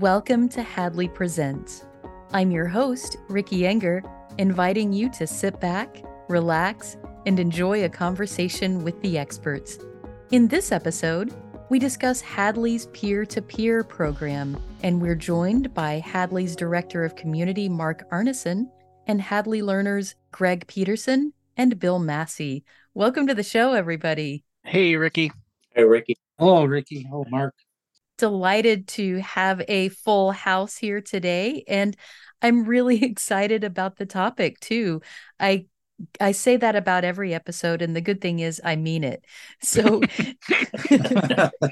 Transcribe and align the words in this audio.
Welcome 0.00 0.48
to 0.50 0.62
Hadley 0.62 1.08
Presents. 1.08 1.84
I'm 2.32 2.52
your 2.52 2.68
host, 2.68 3.16
Ricky 3.28 3.62
Enger, 3.62 4.08
inviting 4.38 4.92
you 4.92 5.10
to 5.10 5.26
sit 5.26 5.58
back, 5.58 6.04
relax, 6.28 6.96
and 7.26 7.40
enjoy 7.40 7.82
a 7.82 7.88
conversation 7.88 8.84
with 8.84 9.00
the 9.02 9.18
experts. 9.18 9.80
In 10.30 10.46
this 10.46 10.70
episode, 10.70 11.34
we 11.68 11.80
discuss 11.80 12.20
Hadley's 12.20 12.86
peer 12.92 13.26
to 13.26 13.42
peer 13.42 13.82
program, 13.82 14.62
and 14.84 15.02
we're 15.02 15.16
joined 15.16 15.74
by 15.74 15.98
Hadley's 15.98 16.54
Director 16.54 17.04
of 17.04 17.16
Community, 17.16 17.68
Marc 17.68 18.08
Arneson, 18.10 18.70
and 19.08 19.20
Hadley 19.20 19.62
learners 19.62 20.14
Greg 20.30 20.64
Peterson 20.68 21.32
and 21.56 21.80
Bill 21.80 21.98
Massey. 21.98 22.64
Welcome 22.94 23.26
to 23.26 23.34
the 23.34 23.42
show, 23.42 23.72
everybody. 23.72 24.44
Hey, 24.62 24.94
Ricky. 24.94 25.32
Hey, 25.74 25.82
Ricky. 25.82 26.16
Hello, 26.38 26.64
Ricky. 26.66 27.02
Hello, 27.02 27.24
Marc 27.28 27.52
delighted 28.18 28.88
to 28.88 29.16
have 29.20 29.62
a 29.68 29.88
full 29.90 30.32
house 30.32 30.76
here 30.76 31.00
today 31.00 31.64
and 31.68 31.96
I'm 32.42 32.64
really 32.64 33.02
excited 33.04 33.64
about 33.64 33.96
the 33.96 34.06
topic 34.06 34.60
too. 34.60 35.02
I 35.40 35.66
I 36.20 36.30
say 36.30 36.56
that 36.56 36.76
about 36.76 37.02
every 37.04 37.34
episode 37.34 37.82
and 37.82 37.94
the 37.96 38.00
good 38.00 38.20
thing 38.20 38.38
is 38.38 38.60
I 38.64 38.76
mean 38.76 39.04
it. 39.04 39.24
So 39.62 40.00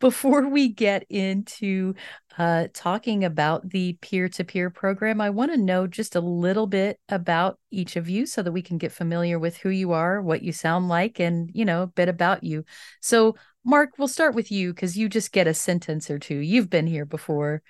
before 0.00 0.48
we 0.48 0.68
get 0.68 1.04
into 1.08 1.94
uh, 2.38 2.68
talking 2.74 3.24
about 3.24 3.68
the 3.70 3.94
peer 4.02 4.28
to 4.28 4.44
peer 4.44 4.70
program, 4.70 5.20
I 5.20 5.30
want 5.30 5.52
to 5.52 5.56
know 5.56 5.86
just 5.86 6.16
a 6.16 6.20
little 6.20 6.66
bit 6.66 7.00
about 7.08 7.58
each 7.70 7.96
of 7.96 8.08
you 8.08 8.26
so 8.26 8.42
that 8.42 8.52
we 8.52 8.62
can 8.62 8.78
get 8.78 8.92
familiar 8.92 9.38
with 9.38 9.56
who 9.56 9.70
you 9.70 9.92
are, 9.92 10.20
what 10.20 10.42
you 10.42 10.52
sound 10.52 10.88
like, 10.88 11.18
and, 11.18 11.50
you 11.54 11.64
know, 11.64 11.82
a 11.82 11.86
bit 11.86 12.08
about 12.08 12.44
you. 12.44 12.64
So, 13.00 13.36
Marc, 13.66 13.98
we'll 13.98 14.06
start 14.06 14.36
with 14.36 14.52
you 14.52 14.72
because 14.72 14.96
you 14.96 15.08
just 15.08 15.32
get 15.32 15.48
a 15.48 15.52
sentence 15.52 16.08
or 16.08 16.20
two. 16.20 16.36
You've 16.36 16.70
been 16.70 16.86
here 16.86 17.04
before. 17.04 17.62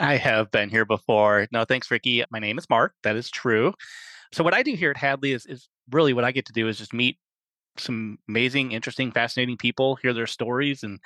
I 0.00 0.16
have 0.16 0.50
been 0.50 0.70
here 0.70 0.86
before. 0.86 1.46
No, 1.52 1.66
thanks, 1.66 1.90
Ricky. 1.90 2.24
My 2.30 2.38
name 2.38 2.56
is 2.56 2.70
Marc. 2.70 2.94
That 3.02 3.16
is 3.16 3.28
true. 3.28 3.74
So, 4.32 4.42
what 4.42 4.54
I 4.54 4.62
do 4.62 4.72
here 4.72 4.90
at 4.90 4.96
Hadley 4.96 5.32
is, 5.32 5.44
is 5.44 5.68
really 5.90 6.14
what 6.14 6.24
I 6.24 6.32
get 6.32 6.46
to 6.46 6.54
do 6.54 6.68
is 6.68 6.78
just 6.78 6.94
meet 6.94 7.18
some 7.76 8.18
amazing, 8.30 8.72
interesting, 8.72 9.12
fascinating 9.12 9.58
people, 9.58 9.96
hear 9.96 10.14
their 10.14 10.26
stories, 10.26 10.82
and 10.82 10.98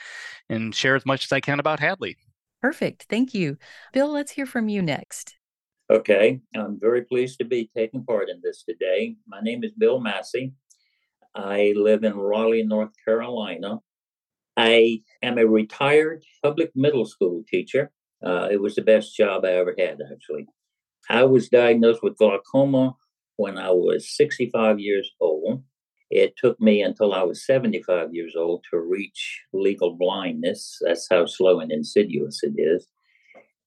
and 0.48 0.72
share 0.72 0.94
as 0.94 1.04
much 1.04 1.24
as 1.24 1.32
I 1.32 1.40
can 1.40 1.58
about 1.58 1.80
Hadley. 1.80 2.16
Perfect. 2.62 3.06
Thank 3.10 3.34
you. 3.34 3.56
Bill, 3.92 4.12
let's 4.12 4.30
hear 4.30 4.46
from 4.46 4.68
you 4.68 4.80
next. 4.80 5.34
Okay. 5.90 6.40
I'm 6.54 6.78
very 6.78 7.02
pleased 7.02 7.38
to 7.38 7.44
be 7.44 7.68
taking 7.76 8.04
part 8.04 8.28
in 8.30 8.40
this 8.44 8.62
today. 8.62 9.16
My 9.26 9.40
name 9.40 9.64
is 9.64 9.72
Bill 9.72 9.98
Massey. 9.98 10.52
I 11.34 11.72
live 11.74 12.04
in 12.04 12.16
Raleigh, 12.16 12.62
North 12.62 12.92
Carolina. 13.04 13.80
I 14.56 15.00
am 15.22 15.38
a 15.38 15.46
retired 15.46 16.24
public 16.42 16.70
middle 16.74 17.04
school 17.04 17.44
teacher. 17.48 17.90
Uh, 18.24 18.48
it 18.50 18.60
was 18.60 18.74
the 18.74 18.82
best 18.82 19.16
job 19.16 19.44
I 19.44 19.52
ever 19.52 19.74
had, 19.78 20.00
actually. 20.12 20.46
I 21.08 21.24
was 21.24 21.48
diagnosed 21.48 22.02
with 22.02 22.18
glaucoma 22.18 22.94
when 23.36 23.56
I 23.56 23.70
was 23.70 24.16
65 24.16 24.78
years 24.78 25.10
old. 25.20 25.62
It 26.10 26.36
took 26.36 26.60
me 26.60 26.82
until 26.82 27.14
I 27.14 27.22
was 27.22 27.46
75 27.46 28.12
years 28.12 28.34
old 28.36 28.64
to 28.70 28.78
reach 28.78 29.42
legal 29.52 29.94
blindness. 29.94 30.78
That's 30.80 31.06
how 31.08 31.26
slow 31.26 31.60
and 31.60 31.70
insidious 31.70 32.42
it 32.42 32.54
is. 32.56 32.88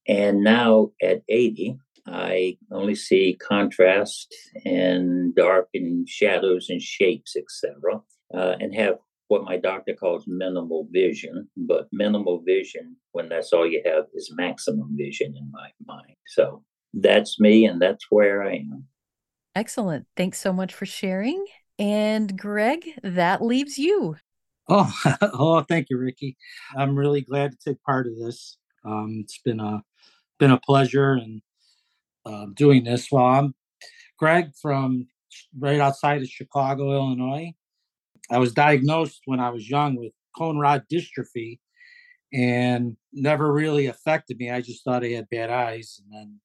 And 0.08 0.44
now 0.44 0.92
at 1.02 1.23
80, 1.30 1.78
I 2.06 2.58
only 2.72 2.95
see 2.95 3.38
contrast 3.42 4.36
and 4.66 5.34
dark 5.34 5.70
and 5.73 6.08
shadows 6.08 6.70
and 6.70 6.81
shapes, 6.81 7.36
etc., 7.38 8.02
uh, 8.34 8.56
and 8.59 8.75
have 8.75 8.97
what 9.34 9.44
my 9.44 9.58
doctor 9.58 9.95
calls 9.95 10.26
minimal 10.28 10.88
vision. 10.92 11.50
But 11.58 11.88
minimal 11.92 12.44
vision, 12.45 12.95
when 13.14 13.30
that's 13.30 13.52
all 13.52 13.67
you 13.67 13.81
have, 13.84 14.06
is 14.14 14.31
maximum 14.36 14.95
vision 14.95 15.34
in 15.36 15.50
my 15.52 15.70
mind. 15.88 16.16
So 16.28 16.64
that's 16.94 17.40
me, 17.40 17.66
and 17.66 17.81
that's 17.81 18.06
where 18.12 18.44
I 18.44 18.58
am. 18.58 18.85
Excellent. 19.56 20.06
Thanks 20.16 20.40
so 20.40 20.53
much 20.53 20.72
for 20.75 20.85
sharing. 20.85 21.44
And 21.80 22.38
Greg, 22.38 22.88
that 23.02 23.41
leaves 23.41 23.80
you. 23.80 24.18
Oh, 24.69 24.94
oh, 25.22 25.62
thank 25.62 25.88
you, 25.90 25.97
Ricky. 25.97 26.38
I'm 26.78 26.96
really 26.96 27.22
glad 27.22 27.52
to 27.52 27.58
take 27.58 27.81
part 27.81 28.06
of 28.06 28.16
this. 28.19 28.58
Um, 28.85 29.22
it's 29.24 29.40
been 29.40 29.59
a 29.59 29.81
been 30.38 30.52
a 30.52 30.59
pleasure 30.59 31.13
and 31.13 31.41
uh, 32.24 32.46
doing 32.53 32.84
this. 32.84 33.08
Well, 33.12 33.25
I'm 33.25 33.56
Greg 34.19 34.52
from 34.62 35.08
right 35.58 35.79
outside 35.79 36.22
of 36.22 36.28
Chicago, 36.28 36.94
Illinois. 36.94 37.53
I 38.34 38.40
was 38.40 38.54
diagnosed 38.54 39.22
when 39.26 39.40
I 39.40 39.50
was 39.50 39.70
young 39.70 39.96
with 39.96 40.12
cone 40.38 40.58
rod 40.58 40.84
dystrophy 40.92 41.60
and 42.34 42.98
never 43.12 43.54
really 43.54 43.86
affected 43.86 44.38
me. 44.38 44.50
I 44.50 44.62
just 44.62 44.84
thought 44.84 45.04
I 45.06 45.10
had 45.10 45.30
bad 45.30 45.52
eyes. 45.52 46.02
And 46.04 46.14
then 46.14 46.40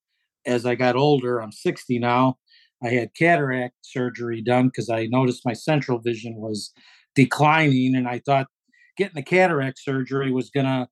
as 0.46 0.66
I 0.66 0.74
got 0.74 0.96
older, 0.96 1.40
I'm 1.40 1.52
60 1.52 1.98
now, 1.98 2.36
I 2.82 2.90
had 2.90 3.14
cataract 3.14 3.74
surgery 3.82 4.42
done 4.42 4.66
because 4.66 4.90
I 4.90 5.06
noticed 5.06 5.46
my 5.46 5.54
central 5.54 5.98
vision 5.98 6.36
was 6.36 6.72
declining. 7.14 7.96
And 7.96 8.06
I 8.06 8.18
thought 8.18 8.48
getting 8.96 9.14
the 9.14 9.22
cataract 9.22 9.78
surgery 9.78 10.30
was 10.30 10.50
going 10.50 10.66
to 10.66 10.88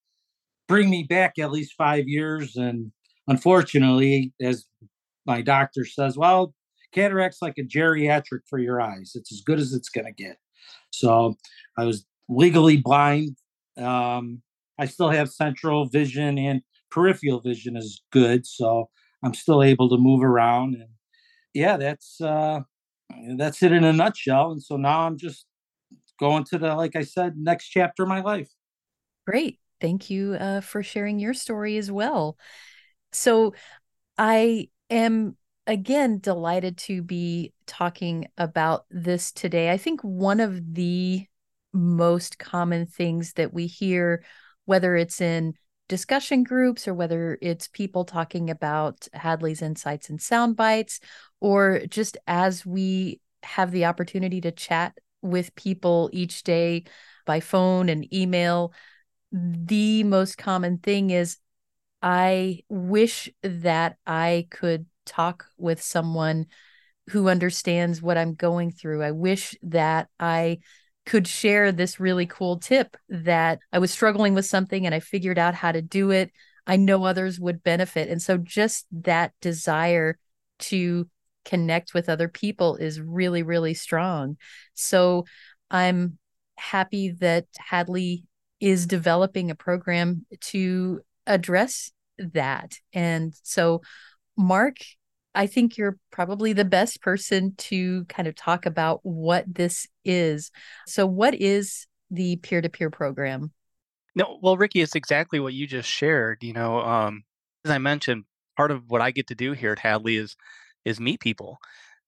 bring 0.67 0.89
me 0.89 1.03
back 1.03 1.39
at 1.39 1.53
least 1.53 1.75
five 1.77 2.09
years. 2.09 2.57
And 2.57 2.91
unfortunately, 3.28 4.33
as 4.41 4.65
my 5.27 5.43
doctor 5.43 5.84
says, 5.84 6.17
well, 6.17 6.55
cataract's 6.93 7.43
like 7.43 7.59
a 7.59 7.63
geriatric 7.63 8.41
for 8.49 8.59
your 8.59 8.81
eyes. 8.81 9.13
It's 9.15 9.31
as 9.31 9.43
good 9.43 9.59
as 9.59 9.75
it's 9.75 9.91
going 9.91 10.07
to 10.07 10.13
get. 10.13 10.39
So 10.91 11.37
I 11.77 11.84
was 11.84 12.06
legally 12.28 12.77
blind. 12.78 13.37
Um, 13.77 14.43
I 14.78 14.87
still 14.87 15.10
have 15.10 15.31
central 15.31 15.87
vision 15.87 16.38
and 16.38 16.62
peripheral 16.91 17.41
vision 17.41 17.77
is 17.77 18.03
good. 18.10 18.47
So 18.47 18.88
I'm 19.22 19.34
still 19.34 19.62
able 19.62 19.88
to 19.91 19.97
move 19.97 20.22
around. 20.22 20.75
And 20.75 20.88
yeah, 21.54 21.77
that's 21.77 22.21
uh, 22.21 22.60
that's 23.37 23.62
it 23.62 23.72
in 23.72 23.84
a 23.84 23.93
nutshell. 23.93 24.53
And 24.53 24.62
so 24.62 24.77
now 24.77 25.06
I'm 25.06 25.16
just 25.16 25.47
going 26.19 26.44
to 26.44 26.59
the, 26.59 26.75
like 26.75 26.97
I 26.97 27.03
said, 27.03 27.37
next 27.37 27.69
chapter 27.69 28.04
of 28.04 28.09
my 28.09 28.21
life. 28.21 28.50
Great. 29.27 29.59
Thank 29.81 30.09
you 30.10 30.34
uh, 30.34 30.60
for 30.60 30.83
sharing 30.83 31.19
your 31.19 31.34
story 31.34 31.77
as 31.77 31.91
well. 31.91 32.38
So 33.12 33.54
I 34.16 34.69
am 34.88 35.37
again 35.66 36.19
delighted 36.19 36.78
to 36.78 37.03
be 37.03 37.53
talking 37.66 38.28
about 38.38 38.84
this 38.91 39.32
today. 39.32 39.71
I 39.71 39.77
think 39.77 40.00
one 40.03 40.41
of 40.41 40.75
the 40.75 41.27
most 41.72 42.38
common 42.38 42.87
things 42.87 43.34
that 43.34 43.53
we 43.53 43.66
hear, 43.66 44.25
whether 44.65 44.97
it's 44.97 45.21
in 45.21 45.54
discussion 45.88 46.43
groups 46.43 46.88
or 46.88 46.94
whether 46.94 47.38
it's 47.41 47.69
people 47.69 48.04
talking 48.04 48.50
about 48.50 49.09
Hadley's 49.12 49.62
insights 49.62 50.09
and 50.10 50.21
sound 50.21 50.56
bites, 50.56 51.00
or 51.41 51.83
just 51.88 52.16
as 52.27 52.65
we 52.65 53.21
have 53.43 53.71
the 53.71 53.84
opportunity 53.84 54.41
to 54.41 54.50
chat 54.50 54.97
with 55.22 55.54
people 55.54 56.10
each 56.12 56.43
day 56.43 56.84
by 57.25 57.41
phone 57.41 57.88
and 57.88 58.12
email, 58.15 58.72
the 59.33 60.04
most 60.04 60.38
common 60.38 60.78
thing 60.78 61.10
is 61.10 61.38
I 62.03 62.60
wish 62.69 63.28
that 63.43 63.97
I 64.06 64.47
could 64.50 64.87
talk 65.06 65.47
with 65.56 65.83
someone 65.83 66.47
who 67.11 67.28
understands 67.28 68.03
what 68.03 68.19
I'm 68.19 68.34
going 68.34 68.72
through. 68.72 69.03
I 69.03 69.12
wish 69.12 69.55
that 69.62 70.09
I 70.19 70.59
could 71.05 71.28
share 71.28 71.71
this 71.71 72.00
really 72.00 72.27
cool 72.27 72.59
tip 72.59 72.97
that 73.09 73.61
I 73.72 73.78
was 73.78 73.93
struggling 73.93 74.34
with 74.34 74.45
something 74.45 74.84
and 74.84 74.95
I 74.95 75.00
figured 75.00 75.39
out 75.39 75.55
how 75.55 75.71
to 75.72 75.81
do 75.81 76.11
it. 76.11 76.33
I 76.66 76.77
know 76.77 77.05
others 77.05 77.39
would 77.39 77.62
benefit. 77.62 78.09
And 78.09 78.21
so 78.21 78.37
just 78.37 78.87
that 78.91 79.33
desire 79.41 80.19
to 80.59 81.09
connect 81.45 81.95
with 81.95 82.09
other 82.09 82.28
people 82.28 82.75
is 82.77 83.00
really, 83.00 83.45
really 83.45 83.75
strong. 83.75 84.37
So 84.75 85.27
I'm 85.71 86.19
happy 86.56 87.11
that 87.21 87.47
Hadley 87.56 88.25
is 88.61 88.86
developing 88.86 89.51
a 89.51 89.54
program 89.54 90.27
to 90.41 91.03
address 91.27 91.92
that. 92.19 92.78
And 92.92 93.33
so, 93.42 93.83
Marc, 94.36 94.78
I 95.36 95.47
think 95.47 95.77
you're 95.77 95.98
probably 96.10 96.54
the 96.54 96.65
best 96.65 97.03
person 97.03 97.54
to 97.59 98.06
kind 98.06 98.27
of 98.27 98.34
talk 98.34 98.65
about 98.65 99.00
what 99.03 99.44
this 99.47 99.86
is. 100.04 100.50
So, 100.86 101.06
what 101.06 101.34
is 101.34 101.86
the 102.10 102.36
peer 102.36 102.62
to 102.62 102.71
peer 102.71 102.91
program? 102.91 103.53
No, 104.15 104.38
well, 104.42 104.56
Ricky, 104.56 104.80
it's 104.80 104.94
exactly 104.94 105.38
what 105.38 105.53
you 105.53 105.66
just 105.66 105.88
shared. 105.88 106.42
You 106.42 106.54
know, 106.54 106.80
um, 106.80 107.22
as 107.66 107.71
I 107.71 107.77
mentioned, 107.77 108.24
part 108.56 108.71
of 108.71 108.84
what 108.88 109.03
I 109.03 109.10
get 109.10 109.27
to 109.28 109.34
do 109.34 109.53
here 109.53 109.72
at 109.72 109.78
Hadley 109.78 110.16
is 110.16 110.36
is 110.86 110.98
meet 110.98 111.21
people. 111.21 111.59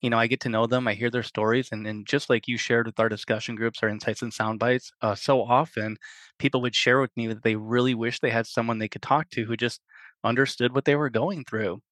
You 0.01 0.09
know, 0.11 0.19
I 0.19 0.27
get 0.29 0.41
to 0.41 0.49
know 0.49 0.67
them, 0.67 0.89
I 0.89 0.95
hear 0.95 1.11
their 1.11 1.25
stories, 1.25 1.69
and, 1.73 1.87
and 1.87 2.07
just 2.07 2.31
like 2.31 2.49
you 2.49 2.57
shared 2.57 2.87
with 2.87 3.01
our 3.01 3.09
discussion 3.09 3.57
groups, 3.57 3.81
our 3.83 3.89
insights 3.89 4.23
and 4.23 4.33
sound 4.33 4.61
bites, 4.61 4.93
uh, 5.03 5.17
so 5.17 5.43
often 5.43 5.97
people 6.39 6.63
would 6.63 6.75
share 6.75 7.01
with 7.01 7.11
me 7.17 7.27
that 7.27 7.43
they 7.43 7.57
really 7.57 7.95
wish 7.95 8.21
they 8.21 8.31
had 8.31 8.47
someone 8.47 8.79
they 8.79 8.89
could 8.89 9.03
talk 9.03 9.29
to 9.31 9.45
who 9.45 9.57
just 9.57 9.81
understood 10.25 10.73
what 10.73 10.85
they 10.85 10.95
were 10.95 11.11
going 11.11 11.45
through 11.45 11.83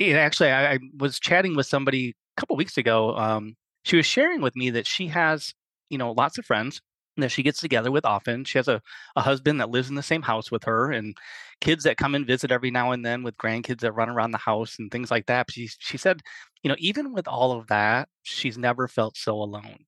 actually, 0.00 0.50
I, 0.50 0.74
I, 0.74 0.78
was 0.98 1.18
chatting 1.18 1.56
with 1.56 1.66
somebody 1.66 2.14
a 2.36 2.40
couple 2.40 2.56
weeks 2.56 2.76
ago. 2.78 3.16
Um, 3.16 3.56
she 3.82 3.96
was 3.96 4.06
sharing 4.06 4.40
with 4.40 4.56
me 4.56 4.70
that 4.70 4.86
she 4.86 5.08
has, 5.08 5.54
you 5.90 5.98
know, 5.98 6.12
lots 6.12 6.38
of 6.38 6.44
friends 6.44 6.80
that 7.16 7.30
she 7.30 7.42
gets 7.42 7.60
together 7.60 7.90
with 7.90 8.04
often. 8.04 8.44
She 8.44 8.58
has 8.58 8.68
a, 8.68 8.82
a 9.14 9.22
husband 9.22 9.60
that 9.60 9.70
lives 9.70 9.88
in 9.88 9.94
the 9.94 10.02
same 10.02 10.22
house 10.22 10.50
with 10.50 10.64
her 10.64 10.92
and 10.92 11.16
kids 11.60 11.84
that 11.84 11.96
come 11.96 12.14
and 12.14 12.26
visit 12.26 12.52
every 12.52 12.70
now 12.70 12.92
and 12.92 13.04
then 13.04 13.22
with 13.22 13.36
grandkids 13.36 13.80
that 13.80 13.92
run 13.92 14.08
around 14.08 14.32
the 14.32 14.38
house 14.38 14.76
and 14.78 14.90
things 14.90 15.10
like 15.10 15.26
that. 15.26 15.50
She, 15.50 15.68
she 15.78 15.96
said, 15.96 16.20
you 16.62 16.68
know, 16.68 16.76
even 16.78 17.12
with 17.12 17.26
all 17.26 17.52
of 17.52 17.68
that, 17.68 18.08
she's 18.22 18.58
never 18.58 18.88
felt 18.88 19.16
so 19.16 19.34
alone, 19.34 19.86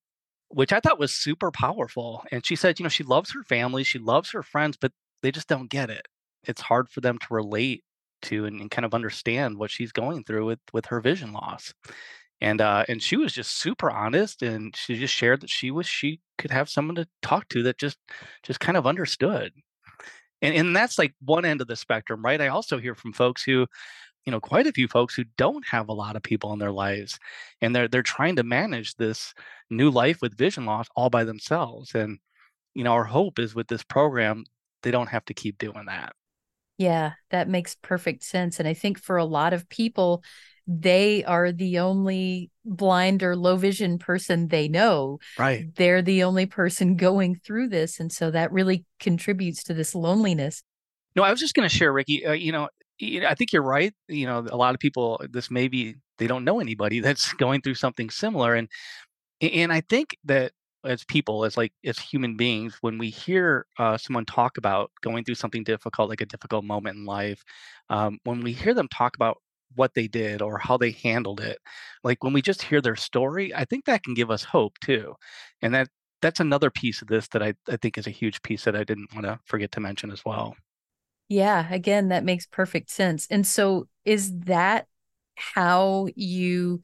which 0.49 0.73
I 0.73 0.81
thought 0.81 0.99
was 0.99 1.13
super 1.13 1.51
powerful. 1.51 2.25
And 2.33 2.45
she 2.45 2.57
said, 2.57 2.79
you 2.79 2.85
know, 2.85 2.89
she 2.89 3.05
loves 3.05 3.33
her 3.33 3.43
family, 3.45 3.85
she 3.85 3.99
loves 3.99 4.31
her 4.33 4.43
friends, 4.43 4.79
but 4.81 4.93
they 5.23 5.31
just 5.31 5.49
don't 5.49 5.71
get 5.71 5.91
it. 5.91 6.07
It's 6.45 6.63
hard 6.63 6.89
for 6.89 7.01
them 7.01 7.19
to 7.19 7.27
relate 7.31 7.83
to 8.23 8.45
and, 8.47 8.61
and 8.61 8.71
kind 8.71 8.85
of 8.85 8.95
understand 8.95 9.59
what 9.59 9.71
she's 9.71 9.93
going 9.93 10.25
through 10.25 10.47
with 10.47 10.61
with 10.73 10.87
her 10.87 11.01
vision 11.01 11.33
loss. 11.33 11.73
And 12.41 12.61
uh 12.61 12.85
and 12.89 13.03
she 13.03 13.17
was 13.17 13.33
just 13.33 13.59
super 13.59 13.91
honest 13.91 14.43
and 14.43 14.75
she 14.77 14.97
just 14.97 15.15
shared 15.15 15.41
that 15.43 15.51
she 15.51 15.71
wish 15.71 15.89
she 15.89 16.21
could 16.39 16.51
have 16.51 16.69
someone 16.69 16.95
to 16.97 17.09
talk 17.23 17.49
to 17.51 17.63
that 17.65 17.79
just 17.79 17.99
just 18.43 18.61
kind 18.61 18.77
of 18.77 18.87
understood. 18.87 19.53
And 20.43 20.55
and 20.55 20.77
that's 20.77 20.99
like 20.99 21.15
one 21.25 21.45
end 21.45 21.61
of 21.61 21.69
the 21.69 21.77
spectrum 21.77 22.25
right? 22.25 22.41
I 22.41 22.49
also 22.49 22.79
hear 22.79 22.95
from 22.95 23.13
folks 23.13 23.43
who 23.45 23.67
you 24.27 24.33
know 24.33 24.41
quite 24.41 24.67
a 24.67 24.73
few 24.73 24.89
folks 24.89 25.15
who 25.15 25.25
don't 25.37 25.67
have 25.67 25.89
a 25.89 25.95
lot 25.95 26.17
of 26.17 26.23
people 26.23 26.53
in 26.53 26.59
their 26.59 26.73
lives 26.73 27.19
and 27.61 27.75
they're 27.75 27.89
they're 27.89 28.03
trying 28.03 28.37
to 28.37 28.43
manage 28.45 28.95
this 28.97 29.35
new 29.71 29.91
life 29.91 30.19
with 30.23 30.37
vision 30.39 30.67
loss 30.67 30.89
all 30.97 31.11
by 31.11 31.25
themselves. 31.25 31.95
And 31.95 32.19
you 32.75 32.85
know 32.85 32.93
our 32.93 33.05
hope 33.05 33.39
is 33.39 33.55
with 33.55 33.69
this 33.69 33.85
program 33.85 34.45
they 34.83 34.91
don't 34.91 35.09
have 35.09 35.25
to 35.27 35.35
keep 35.35 35.59
doing 35.59 35.87
that 35.87 36.13
yeah 36.79 37.13
that 37.31 37.49
makes 37.49 37.75
perfect 37.75 38.23
sense 38.23 38.59
and 38.59 38.67
i 38.67 38.73
think 38.73 38.99
for 38.99 39.17
a 39.17 39.25
lot 39.25 39.53
of 39.53 39.69
people 39.69 40.23
they 40.69 41.25
are 41.25 41.51
the 41.51 41.79
only 41.79 42.51
blind 42.63 43.23
or 43.23 43.35
low 43.35 43.57
vision 43.57 43.99
person 43.99 44.49
they 44.49 44.69
know. 44.69 45.19
Right. 45.39 45.75
They're 45.75 46.03
the 46.03 46.23
only 46.25 46.45
person 46.45 46.95
going 46.97 47.37
through 47.37 47.69
this. 47.69 47.99
And 47.99 48.13
so 48.13 48.31
that 48.31 48.53
really 48.53 48.85
contributes 49.01 49.65
to 49.65 49.75
this 49.75 49.95
loneliness. 49.95 50.63
No, 51.17 51.23
I 51.23 51.31
was 51.31 51.41
just 51.41 51.55
going 51.55 51.67
to 51.69 51.75
share, 51.75 51.91
Ricky, 51.91 52.25
uh, 52.25 52.33
you 52.33 52.53
know, 52.53 52.69
I 53.01 53.35
think 53.35 53.53
you're 53.53 53.63
right. 53.63 53.95
You 54.09 54.27
know, 54.27 54.47
a 54.51 54.57
lot 54.57 54.75
of 54.75 54.81
people, 54.81 55.23
this 55.31 55.51
maybe 55.51 55.97
they 56.19 56.27
don't 56.27 56.45
know 56.45 56.61
anybody 56.61 57.01
that's 57.01 57.33
going 57.33 57.63
through 57.63 57.75
something 57.75 58.11
similar. 58.11 58.55
And, 58.55 58.69
and 59.41 59.73
I 59.73 59.81
think 59.81 60.19
that 60.27 60.53
as 60.85 61.05
people, 61.05 61.45
as 61.45 61.57
like, 61.57 61.73
as 61.85 61.99
human 61.99 62.37
beings, 62.37 62.79
when 62.81 62.99
we 62.99 63.11
hear 63.11 63.67
uh, 63.79 63.97
someone 63.99 64.25
talk 64.25 64.59
about 64.59 64.91
going 65.03 65.25
through 65.25 65.35
something 65.35 65.65
difficult, 65.65 66.09
like 66.09 66.21
a 66.21 66.27
difficult 66.27 66.65
moment 66.65 66.97
in 66.97 67.05
life, 67.05 67.43
um, 67.91 68.19
when 68.25 68.43
we 68.43 68.53
hear 68.53 68.75
them 68.75 68.89
talk 68.89 69.17
about 69.17 69.39
what 69.75 69.95
they 69.95 70.09
did 70.09 70.43
or 70.43 70.59
how 70.59 70.77
they 70.77 70.93
handled 70.93 71.41
it. 71.41 71.59
Like 72.05 72.25
when 72.25 72.33
we 72.33 72.43
just 72.43 72.63
hear 72.63 72.81
their 72.81 72.97
story, 72.97 73.55
I 73.55 73.65
think 73.65 73.85
that 73.85 74.03
can 74.03 74.15
give 74.15 74.31
us 74.31 74.45
hope 74.45 74.79
too. 74.81 75.15
And 75.63 75.75
that 75.75 75.89
that's 76.21 76.41
another 76.41 76.71
piece 76.71 77.03
of 77.03 77.09
this 77.09 77.29
that 77.29 77.43
I, 77.43 77.55
I 77.69 77.77
think 77.77 77.97
is 77.97 78.07
a 78.07 78.11
huge 78.11 78.43
piece 78.43 78.65
that 78.65 78.75
I 78.75 78.85
didn't 78.85 79.15
want 79.15 79.27
to 79.27 79.39
forget 79.45 79.71
to 79.73 79.81
mention 79.81 80.11
as 80.11 80.25
well. 80.25 80.57
Yeah, 81.29 81.67
again, 81.71 82.09
that 82.09 82.25
makes 82.25 82.47
perfect 82.47 82.91
sense. 82.91 83.27
And 83.31 83.47
so 83.47 83.89
is 84.05 84.37
that 84.41 84.87
how 85.37 86.09
you 86.17 86.83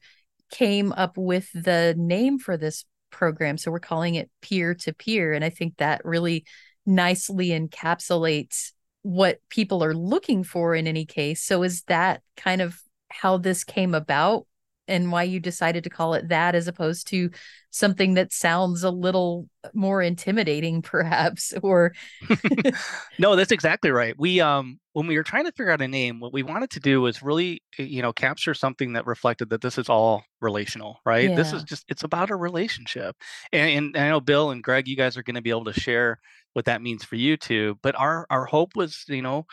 came 0.51 0.93
up 0.93 1.17
with 1.17 1.49
the 1.53 1.95
name 1.97 2.37
for 2.37 2.55
this 2.55 2.85
program? 3.15 3.57
So 3.57 3.71
we're 3.71 3.79
calling 3.79 4.15
it 4.15 4.29
peer 4.41 4.75
to 4.75 4.93
peer. 4.93 5.33
And 5.33 5.43
I 5.43 5.49
think 5.49 5.77
that 5.77 6.05
really 6.05 6.45
nicely 6.85 7.47
encapsulates 7.47 8.73
what 9.01 9.39
people 9.49 9.83
are 9.83 9.95
looking 9.95 10.43
for 10.43 10.75
in 10.75 10.85
any 10.85 11.05
case. 11.05 11.41
So 11.43 11.63
is 11.63 11.83
that 11.83 12.21
kind 12.37 12.61
of 12.61 12.79
how 13.09 13.37
this 13.37 13.63
came 13.63 13.95
about 13.95 14.45
and 14.87 15.11
why 15.11 15.23
you 15.23 15.39
decided 15.39 15.83
to 15.83 15.89
call 15.89 16.13
it 16.13 16.29
that 16.29 16.55
as 16.55 16.67
opposed 16.67 17.07
to 17.07 17.29
something 17.69 18.13
that 18.13 18.31
sounds 18.31 18.83
a 18.83 18.89
little 18.89 19.49
more 19.73 20.01
intimidating 20.01 20.81
perhaps 20.81 21.53
or 21.61 21.93
No, 23.19 23.35
that's 23.35 23.51
exactly 23.51 23.91
right. 23.91 24.15
We 24.17 24.41
um 24.41 24.79
when 24.93 25.07
we 25.07 25.17
were 25.17 25.23
trying 25.23 25.45
to 25.45 25.51
figure 25.51 25.71
out 25.71 25.81
a 25.81 25.87
name, 25.87 26.19
what 26.19 26.31
we 26.31 26.43
wanted 26.43 26.69
to 26.71 26.79
do 26.79 27.01
was 27.01 27.21
really 27.21 27.61
eh, 27.79 27.83
you 27.83 28.01
know 28.01 28.13
capture 28.13 28.53
something 28.53 28.93
that 28.93 29.05
reflected 29.05 29.49
that 29.49 29.61
this 29.61 29.77
is 29.77 29.89
all 29.89 30.23
relational, 30.41 30.99
right? 31.05 31.29
Yeah. 31.29 31.35
This 31.35 31.53
is 31.53 31.63
just 31.63 31.85
it's 31.89 32.03
about 32.03 32.29
a 32.29 32.35
relationship. 32.35 33.15
And, 33.51 33.95
and 33.95 33.97
I 33.97 34.09
know 34.09 34.21
Bill 34.21 34.51
and 34.51 34.63
Greg, 34.63 34.87
you 34.87 34.95
guys 34.95 35.17
are 35.17 35.23
going 35.23 35.35
to 35.35 35.41
be 35.41 35.49
able 35.49 35.65
to 35.65 35.73
share 35.73 36.19
what 36.53 36.65
that 36.65 36.81
means 36.81 37.03
for 37.03 37.15
you 37.15 37.37
too. 37.37 37.77
But 37.81 37.95
our 37.95 38.25
our 38.29 38.45
hope 38.45 38.71
was, 38.75 39.03
you 39.07 39.21
know, 39.21 39.45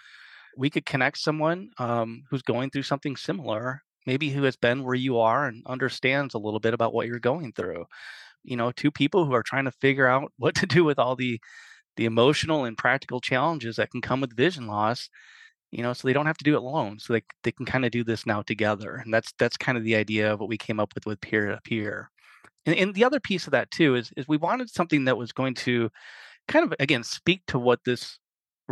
we 0.56 0.70
could 0.70 0.87
connect 0.87 1.19
someone 1.19 1.70
um, 1.78 2.23
who's 2.31 2.43
going 2.43 2.70
through 2.70 2.82
something 2.82 3.17
similar, 3.17 3.82
maybe 4.06 4.31
who 4.31 4.43
has 4.44 4.56
been 4.56 4.84
where 4.84 4.94
you 4.94 5.19
are 5.19 5.46
and 5.46 5.62
understands 5.66 6.34
a 6.34 6.38
little 6.38 6.60
bit 6.60 6.75
about 6.75 6.94
what 6.94 7.06
you're 7.06 7.19
going 7.19 7.52
through. 7.52 7.84
You 8.44 8.56
know, 8.56 8.72
two 8.72 8.90
people 8.90 9.25
who 9.25 9.34
are 9.34 9.43
trying 9.43 9.64
to 9.66 9.72
figure 9.72 10.06
out 10.08 10.32
what 10.38 10.54
to 10.56 10.66
do 10.66 10.84
with 10.84 10.99
all 10.99 11.16
the 11.16 11.40
the 11.96 12.04
emotional 12.06 12.64
and 12.64 12.78
practical 12.78 13.20
challenges 13.20 13.76
that 13.76 13.90
can 13.90 14.00
come 14.00 14.20
with 14.20 14.34
vision 14.34 14.66
loss 14.66 15.10
you 15.72 15.82
know 15.82 15.93
so 15.93 16.06
they 16.06 16.12
don't 16.12 16.26
have 16.26 16.37
to 16.37 16.44
do 16.44 16.54
it 16.54 16.62
alone 16.62 16.99
so 16.99 17.12
they, 17.12 17.22
they 17.43 17.50
can 17.50 17.66
kind 17.66 17.84
of 17.84 17.90
do 17.90 18.04
this 18.04 18.26
now 18.26 18.43
together 18.43 18.96
and 18.96 19.12
that's 19.12 19.32
that's 19.38 19.56
kind 19.56 19.76
of 19.76 19.84
the 19.84 19.96
idea 19.96 20.32
of 20.32 20.38
what 20.38 20.49
we 20.49 20.56
came 20.56 20.78
up 20.78 20.94
with 20.94 21.06
with 21.06 21.20
peer 21.20 21.46
to 21.46 21.60
peer 21.64 22.10
and, 22.66 22.76
and 22.76 22.94
the 22.94 23.04
other 23.04 23.19
piece 23.19 23.46
of 23.46 23.50
that 23.50 23.70
too 23.70 23.96
is 23.96 24.12
is 24.16 24.28
we 24.28 24.37
wanted 24.37 24.70
something 24.70 25.04
that 25.04 25.19
was 25.19 25.32
going 25.32 25.54
to 25.54 25.90
kind 26.46 26.64
of 26.64 26.75
again 26.78 27.02
speak 27.02 27.43
to 27.46 27.58
what 27.58 27.81
this 27.84 28.19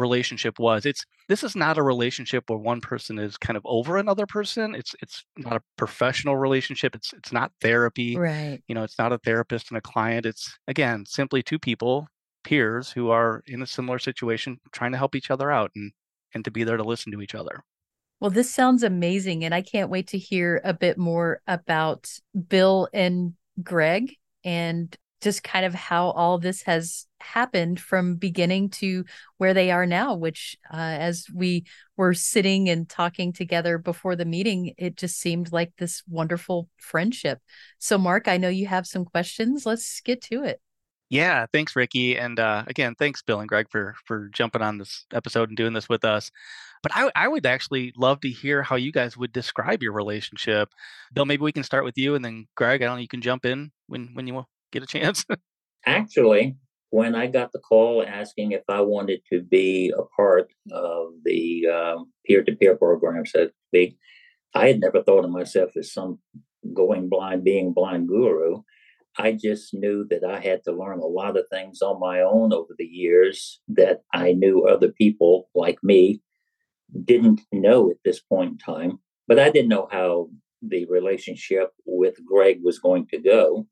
relationship 0.00 0.58
was 0.58 0.86
it's 0.86 1.04
this 1.28 1.44
is 1.44 1.54
not 1.54 1.78
a 1.78 1.82
relationship 1.82 2.44
where 2.48 2.58
one 2.58 2.80
person 2.80 3.18
is 3.18 3.36
kind 3.36 3.56
of 3.56 3.62
over 3.64 3.98
another 3.98 4.26
person 4.26 4.74
it's 4.74 4.94
it's 5.02 5.24
not 5.36 5.56
a 5.56 5.62
professional 5.76 6.36
relationship 6.36 6.94
it's 6.94 7.12
it's 7.12 7.32
not 7.32 7.52
therapy 7.60 8.16
right. 8.16 8.60
you 8.66 8.74
know 8.74 8.82
it's 8.82 8.98
not 8.98 9.12
a 9.12 9.18
therapist 9.18 9.70
and 9.70 9.78
a 9.78 9.80
client 9.80 10.26
it's 10.26 10.58
again 10.66 11.04
simply 11.06 11.42
two 11.42 11.58
people 11.58 12.06
peers 12.42 12.90
who 12.90 13.10
are 13.10 13.42
in 13.46 13.62
a 13.62 13.66
similar 13.66 13.98
situation 13.98 14.58
trying 14.72 14.92
to 14.92 14.98
help 14.98 15.14
each 15.14 15.30
other 15.30 15.50
out 15.50 15.70
and 15.76 15.92
and 16.34 16.44
to 16.44 16.50
be 16.50 16.64
there 16.64 16.76
to 16.76 16.84
listen 16.84 17.10
to 17.12 17.20
each 17.20 17.34
other. 17.34 17.64
Well 18.20 18.30
this 18.30 18.50
sounds 18.50 18.82
amazing 18.82 19.44
and 19.44 19.54
i 19.54 19.62
can't 19.62 19.90
wait 19.90 20.08
to 20.08 20.18
hear 20.18 20.60
a 20.62 20.74
bit 20.74 20.98
more 20.98 21.40
about 21.46 22.10
bill 22.48 22.88
and 22.92 23.34
greg 23.62 24.14
and 24.44 24.94
just 25.20 25.42
kind 25.42 25.64
of 25.64 25.74
how 25.74 26.10
all 26.10 26.38
this 26.38 26.62
has 26.62 27.06
happened 27.22 27.80
from 27.80 28.16
beginning 28.16 28.70
to 28.70 29.04
where 29.38 29.54
they 29.54 29.70
are 29.70 29.86
now 29.86 30.14
which 30.14 30.56
uh, 30.72 30.76
as 30.76 31.26
we 31.34 31.64
were 31.96 32.14
sitting 32.14 32.68
and 32.68 32.88
talking 32.88 33.32
together 33.32 33.78
before 33.78 34.16
the 34.16 34.24
meeting 34.24 34.74
it 34.78 34.96
just 34.96 35.18
seemed 35.18 35.52
like 35.52 35.72
this 35.78 36.02
wonderful 36.08 36.68
friendship. 36.76 37.38
So 37.78 37.98
marc 37.98 38.28
i 38.28 38.36
know 38.36 38.48
you 38.48 38.66
have 38.66 38.86
some 38.86 39.04
questions. 39.04 39.66
Let's 39.66 40.00
get 40.00 40.22
to 40.22 40.44
it. 40.44 40.60
Yeah 41.08 41.46
thanks 41.52 41.76
ricky. 41.76 42.16
And 42.16 42.38
uh, 42.38 42.64
again 42.66 42.94
thanks 42.98 43.22
bill 43.22 43.40
and 43.40 43.48
greg 43.48 43.66
for 43.70 43.94
for 44.06 44.28
jumping 44.32 44.62
on 44.62 44.78
this 44.78 45.06
episode 45.12 45.48
and 45.48 45.56
doing 45.56 45.72
this 45.72 45.88
with 45.88 46.04
us. 46.04 46.30
But 46.82 46.92
I, 46.94 47.10
I 47.14 47.28
would 47.28 47.44
actually 47.44 47.92
love 47.96 48.20
to 48.20 48.30
hear 48.30 48.62
how 48.62 48.76
you 48.76 48.90
guys 48.90 49.14
would 49.14 49.32
describe 49.32 49.82
your 49.82 49.92
relationship. 49.92 50.70
Bill 51.12 51.26
maybe 51.26 51.42
we 51.42 51.52
can 51.52 51.64
start 51.64 51.84
with 51.84 51.98
you 51.98 52.14
and 52.14 52.24
then 52.24 52.46
greg 52.54 52.82
i 52.82 52.86
don't 52.86 52.96
know 52.96 53.02
you 53.02 53.08
can 53.08 53.20
jump 53.20 53.44
in 53.44 53.70
when 53.86 54.08
when 54.14 54.26
you 54.26 54.44
get 54.70 54.82
a 54.82 54.86
chance? 54.86 55.24
Actually, 55.86 56.56
when 56.90 57.14
I 57.14 57.28
got 57.28 57.52
the 57.52 57.60
call 57.60 58.04
asking 58.06 58.52
if 58.52 58.62
I 58.68 58.80
wanted 58.80 59.20
to 59.32 59.42
be 59.42 59.92
a 59.96 60.02
part 60.16 60.50
of 60.72 61.12
the 61.24 61.66
um, 61.68 62.12
peer-to-peer 62.26 62.76
program, 62.76 63.24
so 63.26 63.46
to 63.46 63.52
speak, 63.68 63.96
I 64.54 64.66
had 64.68 64.80
never 64.80 65.02
thought 65.02 65.24
of 65.24 65.30
myself 65.30 65.70
as 65.76 65.92
some 65.92 66.18
going 66.74 67.08
blind, 67.08 67.44
being 67.44 67.72
blind 67.72 68.08
guru. 68.08 68.62
I 69.16 69.32
just 69.32 69.72
knew 69.72 70.06
that 70.10 70.24
I 70.24 70.40
had 70.40 70.64
to 70.64 70.72
learn 70.72 70.98
a 70.98 71.06
lot 71.06 71.36
of 71.36 71.44
things 71.50 71.80
on 71.82 72.00
my 72.00 72.20
own 72.20 72.52
over 72.52 72.74
the 72.76 72.84
years 72.84 73.60
that 73.68 74.00
I 74.12 74.32
knew 74.32 74.66
other 74.66 74.88
people 74.88 75.48
like 75.54 75.78
me 75.82 76.20
didn't 77.04 77.40
know 77.52 77.90
at 77.90 77.98
this 78.04 78.20
point 78.20 78.52
in 78.52 78.58
time. 78.58 78.98
But 79.28 79.38
I 79.38 79.50
didn't 79.50 79.68
know 79.68 79.88
how 79.90 80.30
the 80.62 80.86
relationship 80.86 81.70
with 81.86 82.16
Greg 82.24 82.60
was 82.62 82.78
going 82.78 83.06
to 83.08 83.18
go. 83.18 83.66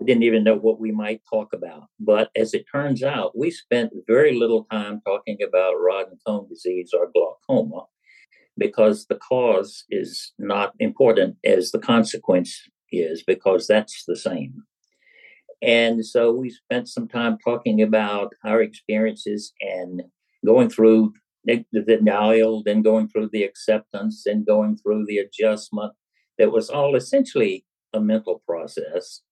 I 0.00 0.04
didn't 0.04 0.24
even 0.24 0.44
know 0.44 0.56
what 0.56 0.78
we 0.78 0.92
might 0.92 1.22
talk 1.28 1.52
about. 1.52 1.84
But 1.98 2.30
as 2.36 2.52
it 2.52 2.66
turns 2.70 3.02
out, 3.02 3.36
we 3.36 3.50
spent 3.50 3.92
very 4.06 4.38
little 4.38 4.64
time 4.70 5.00
talking 5.06 5.38
about 5.46 5.80
rod 5.80 6.08
and 6.10 6.20
cone 6.26 6.48
disease 6.48 6.90
or 6.92 7.10
glaucoma 7.14 7.86
because 8.58 9.06
the 9.06 9.16
cause 9.16 9.84
is 9.90 10.32
not 10.38 10.74
important 10.78 11.36
as 11.44 11.70
the 11.70 11.78
consequence 11.78 12.58
is, 12.92 13.22
because 13.22 13.66
that's 13.66 14.04
the 14.06 14.16
same. 14.16 14.62
And 15.62 16.04
so 16.04 16.30
we 16.32 16.50
spent 16.50 16.88
some 16.88 17.08
time 17.08 17.38
talking 17.42 17.80
about 17.80 18.34
our 18.44 18.60
experiences 18.60 19.52
and 19.60 20.02
going 20.44 20.68
through 20.68 21.14
the 21.44 21.64
denial, 21.86 22.62
then 22.64 22.82
going 22.82 23.08
through 23.08 23.30
the 23.32 23.44
acceptance, 23.44 24.22
then 24.26 24.44
going 24.44 24.76
through 24.76 25.06
the 25.06 25.18
adjustment. 25.18 25.92
That 26.38 26.52
was 26.52 26.68
all 26.68 26.96
essentially 26.96 27.64
a 27.94 28.00
mental 28.00 28.42
process 28.46 29.22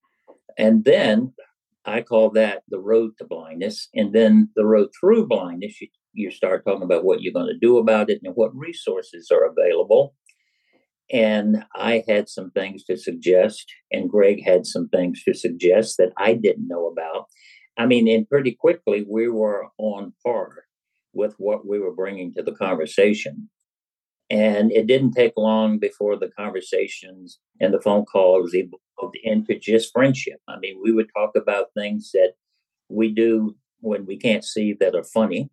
and 0.58 0.84
then 0.84 1.34
I 1.84 2.00
call 2.00 2.30
that 2.30 2.62
the 2.68 2.78
road 2.78 3.12
to 3.18 3.24
blindness. 3.24 3.88
And 3.94 4.12
then 4.12 4.50
the 4.56 4.64
road 4.64 4.88
through 4.98 5.26
blindness, 5.28 5.80
you, 5.80 5.88
you 6.14 6.30
start 6.30 6.64
talking 6.64 6.82
about 6.82 7.04
what 7.04 7.20
you're 7.20 7.32
going 7.32 7.52
to 7.52 7.58
do 7.58 7.78
about 7.78 8.10
it 8.10 8.20
and 8.22 8.34
what 8.34 8.56
resources 8.56 9.30
are 9.30 9.44
available. 9.44 10.14
And 11.12 11.64
I 11.76 12.02
had 12.08 12.30
some 12.30 12.50
things 12.50 12.84
to 12.84 12.96
suggest, 12.96 13.66
and 13.92 14.08
Greg 14.08 14.42
had 14.42 14.64
some 14.64 14.88
things 14.88 15.22
to 15.24 15.34
suggest 15.34 15.96
that 15.98 16.12
I 16.16 16.32
didn't 16.32 16.66
know 16.66 16.86
about. 16.86 17.26
I 17.76 17.84
mean, 17.84 18.08
and 18.08 18.26
pretty 18.26 18.52
quickly 18.52 19.04
we 19.06 19.28
were 19.28 19.66
on 19.76 20.14
par 20.24 20.64
with 21.12 21.34
what 21.36 21.66
we 21.66 21.78
were 21.78 21.94
bringing 21.94 22.32
to 22.34 22.42
the 22.42 22.54
conversation. 22.54 23.50
And 24.30 24.72
it 24.72 24.86
didn't 24.86 25.12
take 25.12 25.34
long 25.36 25.78
before 25.78 26.16
the 26.16 26.30
conversations 26.38 27.38
and 27.60 27.74
the 27.74 27.80
phone 27.80 28.06
calls 28.06 28.54
into 29.22 29.58
just 29.58 29.92
friendship. 29.92 30.40
I 30.48 30.58
mean, 30.58 30.80
we 30.82 30.92
would 30.92 31.10
talk 31.16 31.32
about 31.36 31.66
things 31.76 32.10
that 32.14 32.34
we 32.88 33.12
do 33.12 33.56
when 33.80 34.06
we 34.06 34.16
can't 34.16 34.44
see 34.44 34.74
that 34.80 34.94
are 34.94 35.04
funny. 35.04 35.50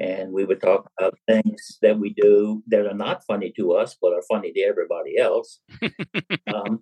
And 0.00 0.32
we 0.32 0.44
would 0.44 0.60
talk 0.60 0.90
about 0.98 1.16
things 1.28 1.78
that 1.80 1.96
we 1.96 2.10
do 2.14 2.64
that 2.66 2.84
are 2.84 2.94
not 2.94 3.24
funny 3.24 3.52
to 3.56 3.74
us, 3.74 3.96
but 4.00 4.12
are 4.12 4.24
funny 4.28 4.52
to 4.52 4.60
everybody 4.60 5.18
else. 5.18 5.60
um, 6.52 6.80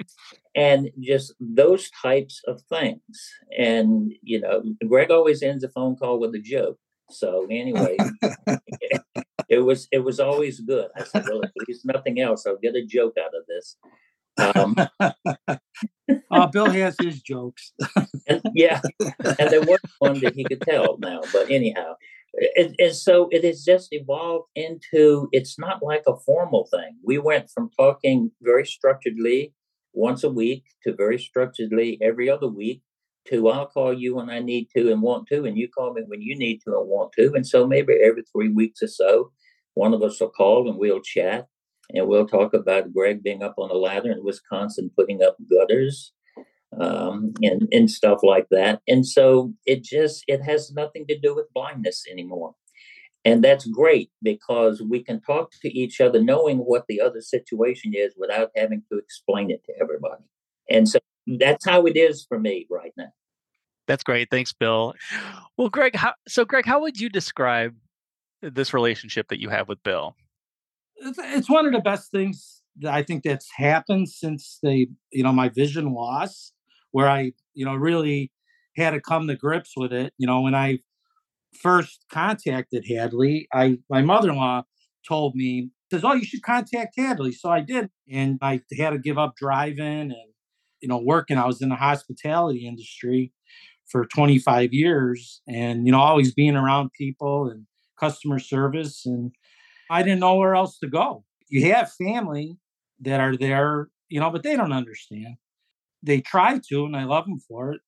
and 0.55 0.91
just 0.99 1.35
those 1.39 1.91
types 1.91 2.41
of 2.47 2.63
things. 2.71 3.31
And, 3.57 4.13
you 4.23 4.41
know, 4.41 4.63
Greg 4.89 5.11
always 5.11 5.43
ends 5.43 5.63
a 5.63 5.69
phone 5.69 5.97
call 5.97 6.21
with 6.21 6.35
a 6.35 6.39
joke. 6.39 6.79
So 7.11 7.47
anyway, 7.51 7.99
it 9.51 9.63
was 9.63 9.87
it 9.93 9.99
was 9.99 10.19
always 10.19 10.61
good. 10.61 10.89
I 10.97 11.05
said, 11.05 11.27
well, 11.29 11.45
at 11.45 11.53
least 11.69 11.85
nothing 11.85 12.21
else. 12.21 12.47
I'll 12.47 12.57
get 12.57 12.75
a 12.75 12.87
joke 12.87 13.17
out 13.21 13.35
of 13.35 13.45
this. 13.47 13.77
Um, 14.39 14.77
uh, 16.31 16.47
Bill 16.53 16.71
has 16.71 16.97
his 17.01 17.21
jokes. 17.23 17.73
and, 18.29 18.43
yeah, 18.55 18.81
and 19.39 19.51
there 19.51 19.61
was 19.61 19.81
one 19.99 20.21
that 20.21 20.35
he 20.35 20.45
could 20.45 20.63
tell 20.63 20.99
now. 20.99 21.21
But 21.33 21.51
anyhow, 21.51 21.95
and, 22.57 22.75
and 22.79 22.95
so 22.95 23.29
it 23.31 23.45
has 23.45 23.65
just 23.65 23.89
evolved 23.93 24.49
into 24.55 25.29
it's 25.33 25.59
not 25.59 25.83
like 25.83 26.03
a 26.07 26.17
formal 26.17 26.69
thing. 26.71 26.97
We 27.05 27.19
went 27.19 27.51
from 27.51 27.71
talking 27.79 28.31
very 28.41 28.65
structuredly 28.65 29.53
once 29.93 30.25
a 30.25 30.31
week 30.31 30.65
to 30.85 30.95
very 30.95 31.19
structuredly 31.19 31.99
every 32.01 32.31
other 32.31 32.49
week 32.49 32.83
to 33.29 33.49
I'll 33.49 33.67
call 33.67 33.93
you 33.93 34.17
when 34.17 34.31
I 34.31 34.41
need 34.41 34.69
to 34.77 34.91
and 34.91 35.03
want 35.03 35.29
to, 35.29 35.45
and 35.45 35.57
you 35.57 35.69
call 35.69 35.93
me 35.93 36.03
when 36.07 36.23
you 36.23 36.37
need 36.37 36.61
to 36.65 36.79
and 36.79 36.89
want 36.89 37.13
to. 37.19 37.33
And 37.35 37.47
so 37.47 37.67
maybe 37.67 37.95
every 38.03 38.25
three 38.33 38.49
weeks 38.49 38.83
or 38.83 38.89
so, 38.89 39.31
one 39.75 39.95
of 39.95 40.03
us 40.03 40.21
will 40.21 40.31
call 40.31 40.69
and 40.69 40.79
we'll 40.79 41.01
chat 41.01 41.47
and 41.91 42.07
we'll 42.07 42.27
talk 42.27 42.55
about 42.55 42.93
Greg 42.93 43.23
being 43.23 43.43
up 43.43 43.55
on 43.59 43.71
a 43.71 43.75
ladder 43.75 44.11
in 44.11 44.25
Wisconsin 44.25 44.91
putting 44.97 45.23
up 45.23 45.37
gutters 45.51 46.13
um, 46.81 47.35
and 47.43 47.69
and 47.73 47.91
stuff 47.91 48.21
like 48.23 48.47
that. 48.51 48.81
And 48.89 49.07
so 49.07 49.53
it 49.67 49.83
just 49.83 50.25
it 50.27 50.43
has 50.43 50.73
nothing 50.73 51.07
to 51.09 51.19
do 51.19 51.35
with 51.35 51.53
blindness 51.53 52.05
anymore. 52.11 52.55
And 53.25 53.45
that's 53.45 53.67
great 53.67 54.11
because 54.23 54.83
we 54.83 55.03
can 55.03 55.21
talk 55.21 55.53
to 55.63 55.69
each 55.69 56.01
other 56.01 56.21
knowing 56.23 56.59
what 56.59 56.87
the 56.89 57.01
other 57.01 57.21
situation 57.21 57.93
is 57.95 58.15
without 58.17 58.51
having 58.57 58.83
to 58.91 58.99
explain 58.99 59.51
it 59.51 59.63
to 59.67 59.73
everybody. 59.81 60.25
And 60.69 60.89
so 60.89 60.99
that's 61.39 61.65
how 61.65 61.87
it 61.87 61.97
is 61.97 62.25
for 62.29 62.39
me 62.41 62.67
right 62.69 62.93
now. 62.97 63.13
That's 63.87 64.03
great. 64.03 64.29
Thanks, 64.31 64.53
Bill. 64.53 64.95
Well, 65.57 65.69
Greg, 65.69 65.95
how, 65.95 66.15
so 66.27 66.45
Greg, 66.45 66.65
how 66.65 66.81
would 66.81 66.99
you 66.99 67.09
describe 67.09 67.77
this 68.41 68.75
relationship 68.75 69.29
that 69.29 69.41
you 69.41 69.49
have 69.51 69.69
with 69.69 69.83
Bill? 69.83 70.17
It's 71.05 71.51
one 71.51 71.67
of 71.67 71.73
the 71.73 71.81
best 71.81 72.11
things 72.11 72.63
that 72.81 72.93
I 72.93 73.03
think 73.03 73.23
that's 73.25 73.49
happened 73.57 74.09
since 74.09 74.59
they, 74.63 74.89
you 75.11 75.23
know, 75.23 75.33
my 75.33 75.49
vision 75.49 75.93
loss, 75.93 76.53
where 76.93 77.09
I, 77.09 77.33
you 77.55 77.65
know, 77.65 77.75
really 77.75 78.31
had 78.77 78.91
to 78.91 79.01
come 79.01 79.27
to 79.29 79.37
grips 79.37 79.73
with 79.77 79.93
it. 79.93 80.13
You 80.19 80.27
know, 80.27 80.41
when 80.41 80.55
I 80.55 80.79
first 81.61 82.05
contacted 82.11 82.85
Hadley, 82.89 83.49
I 83.53 83.79
my 83.91 84.03
mother-in-law 84.03 84.63
told 85.07 85.35
me 85.35 85.71
says, 85.91 86.05
"Oh, 86.05 86.15
you 86.15 86.25
should 86.25 86.43
contact 86.43 86.95
Hadley." 86.97 87.33
So 87.33 87.51
I 87.51 87.61
did, 87.61 87.91
and 88.11 88.39
I 88.41 88.63
had 88.79 88.91
to 88.91 88.99
give 88.99 89.19
up 89.19 89.35
driving 89.37 89.85
and 89.85 90.33
you 90.81 90.89
know 90.89 90.99
working. 90.99 91.39
I 91.39 91.47
was 91.47 91.61
in 91.63 91.69
the 91.69 91.77
hospitality 91.77 92.67
industry 92.67 93.33
for 93.87 94.07
25 94.07 94.73
years, 94.73 95.43
and 95.49 95.87
you 95.87 95.93
know 95.93 96.01
always 96.01 96.35
being 96.35 96.57
around 96.57 96.91
people 96.99 97.49
and 97.49 97.67
customer 98.01 98.39
service, 98.39 99.05
and 99.05 99.33
I 99.93 100.03
didn't 100.03 100.21
know 100.21 100.37
where 100.37 100.55
else 100.55 100.79
to 100.79 100.89
go. 100.89 101.25
You 101.49 101.73
have 101.75 101.93
family 101.93 102.57
that 103.01 103.21
are 103.21 103.37
there, 103.37 103.89
you 104.09 104.21
know, 104.21 104.31
but 104.31 104.43
they 104.43 104.57
don't 104.57 104.73
understand. 104.73 105.37
They 106.03 106.23
try 106.23 106.61
to, 106.71 106.87
and 106.87 106.97
I 106.97 107.05
love 107.05 107.27
them 107.27 107.41
for 107.47 107.73
it. 107.73 107.83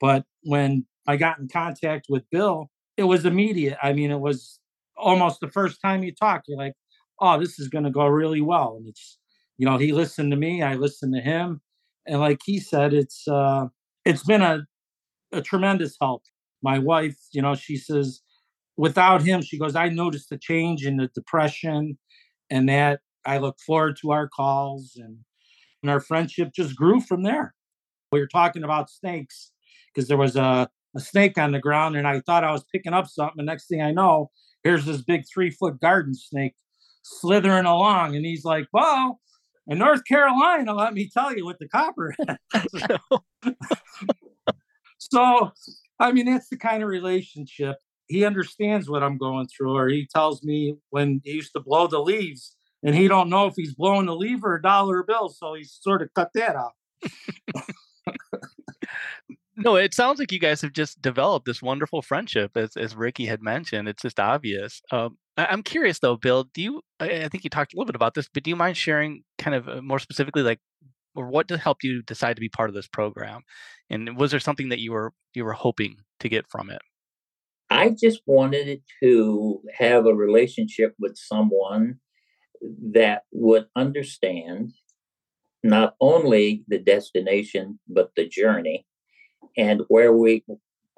But 0.00 0.24
when 0.44 0.86
I 1.06 1.16
got 1.16 1.38
in 1.38 1.48
contact 1.48 2.06
with 2.08 2.24
Bill, 2.30 2.70
it 2.96 3.02
was 3.04 3.26
immediate. 3.26 3.76
I 3.82 3.92
mean, 3.92 4.10
it 4.10 4.20
was 4.20 4.60
almost 4.96 5.40
the 5.40 5.50
first 5.50 5.78
time 5.82 6.02
you 6.02 6.14
talk, 6.14 6.44
you're 6.46 6.56
like, 6.56 6.72
oh, 7.20 7.38
this 7.38 7.58
is 7.58 7.68
going 7.68 7.84
to 7.84 7.90
go 7.90 8.06
really 8.06 8.40
well. 8.40 8.76
And 8.78 8.88
it's, 8.88 9.18
you 9.58 9.66
know, 9.66 9.76
he 9.76 9.92
listened 9.92 10.30
to 10.30 10.38
me, 10.38 10.62
I 10.62 10.74
listened 10.74 11.14
to 11.14 11.20
him. 11.20 11.60
And 12.06 12.18
like 12.18 12.40
he 12.46 12.60
said, 12.60 12.94
it's, 12.94 13.28
uh, 13.28 13.66
it's 14.06 14.24
been 14.24 14.42
a, 14.42 14.66
a 15.32 15.42
tremendous 15.42 15.96
help. 16.00 16.22
My 16.62 16.78
wife, 16.78 17.18
you 17.32 17.42
know, 17.42 17.54
she 17.54 17.76
says, 17.76 18.22
without 18.76 19.22
him, 19.22 19.42
she 19.42 19.58
goes, 19.58 19.76
I 19.76 19.88
noticed 19.88 20.32
a 20.32 20.38
change 20.38 20.84
in 20.84 20.96
the 20.96 21.08
depression 21.14 21.98
and 22.50 22.68
that 22.68 23.00
I 23.24 23.38
look 23.38 23.58
forward 23.60 23.96
to 24.02 24.12
our 24.12 24.28
calls 24.28 24.92
and, 24.96 25.18
and 25.82 25.90
our 25.90 26.00
friendship 26.00 26.52
just 26.54 26.76
grew 26.76 27.00
from 27.00 27.22
there. 27.22 27.54
We 28.10 28.20
were 28.20 28.26
talking 28.26 28.64
about 28.64 28.90
snakes 28.90 29.52
because 29.94 30.08
there 30.08 30.16
was 30.16 30.36
a, 30.36 30.68
a 30.94 31.00
snake 31.00 31.38
on 31.38 31.52
the 31.52 31.58
ground 31.58 31.96
and 31.96 32.06
I 32.06 32.20
thought 32.20 32.44
I 32.44 32.52
was 32.52 32.64
picking 32.72 32.92
up 32.92 33.06
something. 33.06 33.36
The 33.36 33.42
next 33.44 33.68
thing 33.68 33.80
I 33.82 33.92
know, 33.92 34.30
here's 34.62 34.84
this 34.84 35.02
big 35.02 35.24
three 35.32 35.50
foot 35.50 35.80
garden 35.80 36.14
snake 36.14 36.54
slithering 37.02 37.66
along. 37.66 38.16
And 38.16 38.24
he's 38.24 38.44
like, 38.44 38.66
Well, 38.72 39.20
in 39.66 39.78
North 39.78 40.04
Carolina, 40.04 40.74
let 40.74 40.94
me 40.94 41.08
tell 41.12 41.34
you, 41.34 41.46
with 41.46 41.58
the 41.58 41.68
copper. 41.68 42.14
so, 44.98 45.52
I 45.98 46.12
mean, 46.12 46.26
that's 46.26 46.48
the 46.48 46.56
kind 46.56 46.82
of 46.82 46.88
relationship. 46.88 47.76
He 48.08 48.24
understands 48.24 48.88
what 48.88 49.02
I'm 49.02 49.18
going 49.18 49.46
through, 49.46 49.74
or 49.76 49.88
he 49.88 50.06
tells 50.06 50.42
me 50.42 50.76
when 50.90 51.20
he 51.24 51.32
used 51.32 51.52
to 51.54 51.60
blow 51.60 51.86
the 51.86 52.00
leaves, 52.00 52.56
and 52.82 52.94
he 52.94 53.08
don't 53.08 53.30
know 53.30 53.46
if 53.46 53.54
he's 53.56 53.74
blowing 53.74 54.06
the 54.06 54.16
leaf 54.16 54.42
or 54.42 54.56
a 54.56 54.62
dollar 54.62 55.02
bill, 55.02 55.28
so 55.28 55.54
he 55.54 55.64
sort 55.64 56.02
of 56.02 56.12
cut 56.14 56.30
that 56.34 56.56
out 56.56 56.72
no, 59.56 59.76
it 59.76 59.94
sounds 59.94 60.18
like 60.18 60.32
you 60.32 60.38
guys 60.38 60.60
have 60.62 60.72
just 60.72 61.00
developed 61.02 61.46
this 61.46 61.62
wonderful 61.62 62.02
friendship, 62.02 62.56
as 62.56 62.76
as 62.76 62.94
Ricky 62.94 63.26
had 63.26 63.42
mentioned. 63.42 63.88
It's 63.88 64.02
just 64.02 64.20
obvious. 64.20 64.82
Um, 64.90 65.18
I, 65.36 65.52
am 65.52 65.62
curious 65.62 65.98
though, 65.98 66.16
Bill. 66.16 66.44
Do 66.54 66.62
you? 66.62 66.82
I, 67.00 67.24
I, 67.24 67.28
think 67.28 67.44
you 67.44 67.50
talked 67.50 67.72
a 67.72 67.76
little 67.76 67.86
bit 67.86 67.96
about 67.96 68.14
this, 68.14 68.28
but 68.32 68.42
do 68.42 68.50
you 68.50 68.56
mind 68.56 68.76
sharing, 68.76 69.24
kind 69.38 69.54
of 69.54 69.68
uh, 69.68 69.82
more 69.82 69.98
specifically, 69.98 70.42
like, 70.42 70.60
or 71.14 71.28
what 71.28 71.50
helped 71.50 71.84
you 71.84 72.02
decide 72.02 72.36
to 72.36 72.40
be 72.40 72.48
part 72.48 72.70
of 72.70 72.74
this 72.74 72.88
program? 72.88 73.42
And 73.90 74.16
was 74.16 74.30
there 74.30 74.40
something 74.40 74.70
that 74.70 74.80
you 74.80 74.92
were 74.92 75.12
you 75.34 75.44
were 75.44 75.52
hoping 75.52 75.96
to 76.20 76.28
get 76.28 76.46
from 76.48 76.70
it? 76.70 76.80
I 77.72 77.88
just 77.88 78.20
wanted 78.26 78.82
to 79.02 79.62
have 79.78 80.04
a 80.04 80.14
relationship 80.14 80.94
with 80.98 81.16
someone 81.16 82.00
that 82.92 83.22
would 83.32 83.66
understand 83.74 84.72
not 85.62 85.94
only 85.98 86.64
the 86.68 86.78
destination 86.78 87.78
but 87.88 88.10
the 88.14 88.28
journey 88.28 88.84
and 89.56 89.80
where 89.88 90.12
we 90.12 90.44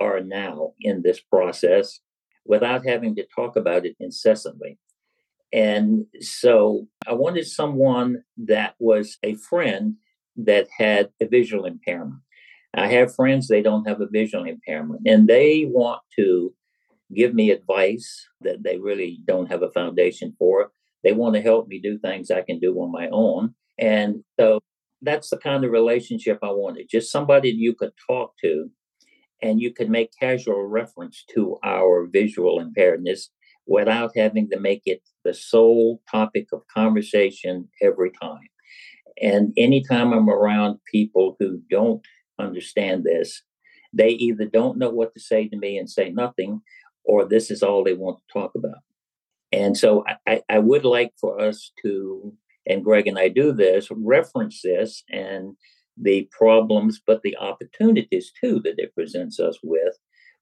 are 0.01 0.21
now 0.21 0.73
in 0.81 1.03
this 1.03 1.21
process 1.21 2.01
without 2.45 2.85
having 2.85 3.15
to 3.17 3.27
talk 3.33 3.55
about 3.55 3.87
it 3.87 3.95
incessantly. 4.01 4.77
And 5.53 6.07
so 6.21 6.89
I 7.07 7.13
wanted 7.13 7.47
someone 7.47 8.25
that 8.37 8.75
was 8.81 9.17
a 9.23 9.37
friend 9.37 9.95
that 10.37 10.67
had 10.77 11.11
a 11.21 11.27
visual 11.27 11.67
impairment. 11.67 12.21
I 12.77 12.89
have 12.89 13.15
friends, 13.15 13.47
they 13.47 13.63
don't 13.63 13.87
have 13.87 14.01
a 14.01 14.09
visual 14.09 14.45
impairment, 14.45 15.03
and 15.07 15.29
they 15.29 15.67
want 15.69 16.03
to 16.17 16.53
give 17.15 17.35
me 17.35 17.51
advice 17.51 18.29
that 18.41 18.63
they 18.63 18.79
really 18.79 19.21
don't 19.27 19.51
have 19.51 19.63
a 19.63 19.71
foundation 19.73 20.35
for. 20.39 20.71
They 21.03 21.13
want 21.13 21.35
to 21.35 21.43
help 21.43 21.69
me 21.69 21.81
do 21.81 21.99
things 21.99 22.31
I 22.31 22.43
can 22.43 22.59
do 22.59 22.75
on 22.81 22.93
my 22.93 23.09
own. 23.13 23.55
And 23.79 24.25
so 24.39 24.61
that's 25.03 25.31
the 25.31 25.37
kind 25.37 25.65
of 25.65 25.71
relationship 25.71 26.39
I 26.43 26.51
wanted. 26.51 26.89
Just 26.91 27.13
somebody 27.13 27.51
you 27.51 27.75
could 27.75 27.93
talk 28.09 28.33
to 28.43 28.71
and 29.43 29.61
you 29.61 29.73
could 29.73 29.91
make 29.91 30.11
casual 30.19 30.65
reference 30.67 31.25
to 31.35 31.59
our 31.63 32.07
visual 32.11 32.65
impairedness 32.65 33.29
without 33.67 34.13
having 34.17 34.49
to 34.51 34.59
make 34.61 34.83
it 34.87 35.03
the 35.25 35.35
sole 35.35 36.01
topic 36.11 36.47
of 36.53 36.63
conversation 36.73 37.69
every 37.83 38.11
time. 38.11 38.49
And 39.21 39.53
anytime 39.57 40.13
I'm 40.13 40.29
around 40.29 40.79
people 40.91 41.37
who 41.39 41.61
don't 41.71 42.05
understand 42.39 43.05
this, 43.05 43.43
they 43.93 44.11
either 44.11 44.47
don't 44.47 44.79
know 44.79 44.91
what 44.91 45.15
to 45.15 45.21
say 45.21 45.49
to 45.49 45.57
me 45.57 45.79
and 45.79 45.89
say 45.89 46.11
nothing, 46.11 46.61
or 47.05 47.25
this 47.25 47.51
is 47.51 47.63
all 47.63 47.85
they 47.85 47.95
want 47.95 48.19
to 48.19 48.33
talk 48.33 48.53
about. 48.55 48.79
And 49.53 49.77
so 49.77 50.05
I, 50.27 50.43
I 50.49 50.59
would 50.59 50.85
like 50.85 51.13
for 51.21 51.41
us 51.41 51.71
to 51.83 52.35
and 52.67 52.85
Greg 52.85 53.07
and 53.07 53.19
I 53.19 53.29
do 53.29 53.53
this, 53.53 53.89
reference 53.91 54.63
this 54.63 55.05
and 55.11 55.57
the 56.01 56.29
problems, 56.37 57.01
but 57.07 57.23
the 57.23 57.37
opportunities 57.37 58.33
too 58.43 58.61
that 58.65 58.79
it 58.79 58.95
presents 58.95 59.39
us 59.39 59.59
with. 59.63 59.95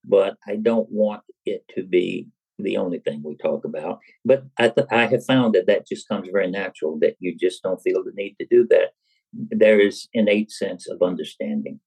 But 0.05 0.37
I 0.47 0.57
don't 0.57 0.91
want 0.91 1.23
it 1.45 1.65
to 1.77 1.83
be 1.83 2.29
the 2.59 2.77
only 2.77 3.01
thing 3.01 3.23
we 3.25 3.37
talk 3.37 3.65
about. 3.65 3.99
But 4.25 4.45
I, 4.59 4.69
th- 4.69 4.87
I 4.91 5.07
have 5.07 5.25
found 5.25 5.55
that 5.55 5.67
that 5.67 5.87
just 5.87 6.09
comes 6.09 6.29
very 6.33 6.51
natural, 6.51 6.99
that 7.01 7.17
you 7.19 7.37
just 7.37 7.63
don't 7.63 7.83
feel 7.83 8.03
the 8.05 8.13
need 8.15 8.37
to 8.41 8.47
do 8.47 8.67
that. 8.71 8.91
There 9.33 9.81
is 9.81 10.09
innate 10.13 10.51
sense 10.51 10.89
of 10.89 11.03
understanding. 11.03 11.81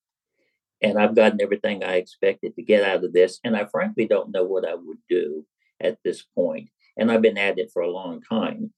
And 0.82 1.00
I've 1.00 1.16
gotten 1.16 1.42
everything 1.42 1.84
I 1.84 1.96
expected 1.96 2.56
to 2.56 2.64
get 2.64 2.84
out 2.84 3.04
of 3.04 3.14
this. 3.14 3.40
And 3.44 3.56
I 3.56 3.66
frankly 3.66 4.08
don't 4.08 4.32
know 4.32 4.44
what 4.44 4.68
I 4.68 4.76
would 4.76 5.00
do 5.10 5.46
at 5.82 5.98
this 6.04 6.24
point. 6.36 6.70
And 6.98 7.12
I've 7.12 7.22
been 7.22 7.38
at 7.38 7.58
it 7.60 7.72
for 7.74 7.82
a 7.82 7.92
long 7.92 8.22
time. 8.22 8.72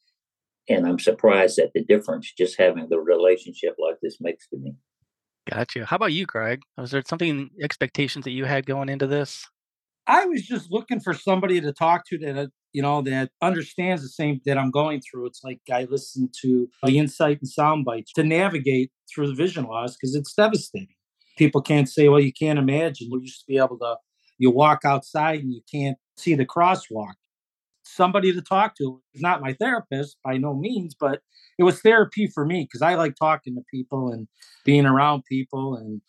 And 0.70 0.86
I'm 0.86 1.00
surprised 1.00 1.60
at 1.60 1.72
the 1.74 1.84
difference 1.84 2.32
just 2.38 2.60
having 2.60 2.88
the 2.90 3.00
relationship 3.00 3.76
like 3.80 3.98
this 4.02 4.18
makes 4.20 4.48
to 4.50 4.58
me. 4.58 4.76
Gotcha. 5.50 5.86
How 5.86 5.96
about 5.96 6.12
you, 6.12 6.26
Greg? 6.26 6.62
Was 6.78 6.92
there 6.92 7.04
something 7.06 7.50
expectations 7.62 8.26
that 8.26 8.32
you 8.32 8.46
had 8.46 8.66
going 8.66 8.90
into 8.90 9.08
this? 9.08 9.48
I 10.08 10.26
was 10.26 10.42
just 10.44 10.72
looking 10.72 11.00
for 11.00 11.14
somebody 11.14 11.60
to 11.60 11.74
talk 11.74 12.06
to 12.08 12.18
that 12.20 12.38
uh, 12.38 12.48
you 12.74 12.82
know 12.82 13.02
that 13.02 13.32
understands 13.42 14.02
the 14.02 14.10
same 14.10 14.40
that 14.46 14.58
I'm 14.58 14.72
going 14.72 15.02
through. 15.02 15.26
It's 15.28 15.42
like 15.44 15.60
I 15.72 15.88
listen 15.90 16.30
to 16.42 16.68
the 16.84 16.98
insight 16.98 17.40
and 17.42 17.50
sound 17.50 17.86
bites 17.86 18.14
to 18.14 18.24
navigate 18.24 18.92
through 19.14 19.28
the 19.28 19.36
vision 19.36 19.66
loss 19.66 19.96
because 19.96 20.16
it's 20.16 20.34
devastating. 20.34 20.97
People 21.38 21.62
can't 21.62 21.90
say, 21.90 22.10
"Well, 22.10 22.20
you 22.20 22.34
can't 22.34 22.60
imagine." 22.60 23.10
You 23.12 23.22
used 23.22 23.42
to 23.42 23.48
be 23.48 23.58
able 23.58 23.78
to. 23.80 23.98
You 24.40 24.52
walk 24.52 24.86
outside 24.86 25.40
and 25.40 25.52
you 25.54 25.62
can't 25.72 25.98
see 26.18 26.36
the 26.36 26.46
crosswalk. 26.46 27.14
Somebody 27.84 28.34
to 28.34 28.42
talk 28.42 28.76
to. 28.78 29.02
Not 29.16 29.42
my 29.42 29.54
therapist 29.54 30.18
by 30.24 30.38
no 30.38 30.54
means, 30.54 30.96
but 31.00 31.22
it 31.58 31.64
was 31.64 31.82
therapy 31.82 32.28
for 32.28 32.46
me 32.46 32.64
because 32.64 32.82
I 32.82 32.96
like 32.96 33.16
talking 33.16 33.56
to 33.56 33.64
people 33.72 34.12
and 34.12 34.28
being 34.64 34.86
around 34.86 35.24
people 35.26 35.76
and 35.76 36.02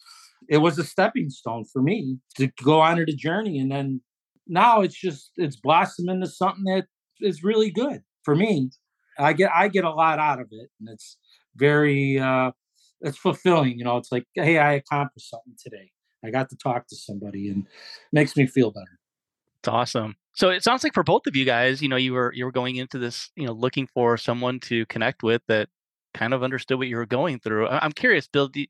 it 0.49 0.59
was 0.59 0.79
a 0.79 0.85
stepping 0.85 1.31
stone 1.31 1.65
for 1.65 1.83
me 1.83 2.19
to 2.37 2.51
go 2.65 2.81
on 2.81 2.97
the 2.97 3.15
journey 3.15 3.59
and 3.59 3.71
then 3.71 4.01
now 4.47 4.81
it's 4.81 4.99
just 4.99 5.31
it's 5.37 5.57
blossomed 5.57 6.11
into 6.11 6.27
something 6.27 6.65
that 6.65 6.87
is 7.21 7.45
really 7.45 7.71
good 7.71 8.03
for 8.25 8.35
me 8.35 8.71
i 9.19 9.33
get 9.33 9.51
i 9.55 9.69
get 9.69 9.85
a 9.85 9.91
lot 9.91 10.19
out 10.19 10.41
of 10.41 10.49
it 10.51 10.71
and 10.81 10.89
it's 10.89 11.19
very 11.57 12.19
uh 12.19 12.51
it's 13.01 13.19
fulfilling 13.19 13.79
you 13.79 13.85
know 13.85 13.97
it's 13.97 14.13
like 14.13 14.25
hey 14.35 14.59
i 14.59 14.75
accomplished 14.75 15.31
something 15.31 15.55
today 15.63 15.91
i 16.25 16.31
got 16.31 16.49
to 16.49 16.57
talk 16.57 16.87
to 16.89 16.97
somebody 16.97 17.49
and 17.49 17.67
makes 18.13 18.37
me 18.37 18.47
feel 18.47 18.71
better 18.71 18.99
it's 19.61 19.69
awesome 19.69 20.17
so 20.35 20.51
it 20.51 20.63
sounds 20.63 20.85
like 20.85 20.95
for 20.95 21.03
both 21.03 21.27
of 21.27 21.37
you 21.37 21.45
guys 21.45 21.83
you 21.83 21.89
know 21.89 21.97
you 21.97 22.13
were 22.13 22.33
you 22.35 22.45
were 22.45 22.53
going 22.53 22.77
into 22.77 22.99
this 22.99 23.31
you 23.37 23.47
know 23.47 23.53
looking 23.53 23.87
for 23.87 24.17
someone 24.17 24.59
to 24.61 24.87
connect 24.87 25.23
with 25.23 25.43
that 25.49 25.69
kind 26.15 26.33
of 26.33 26.43
understood 26.43 26.79
what 26.79 26.89
you 26.89 26.97
were 26.97 27.07
going 27.07 27.39
through 27.39 27.69
i'm 27.69 27.93
curious 27.93 28.27
bill 28.27 28.49
do, 28.49 28.65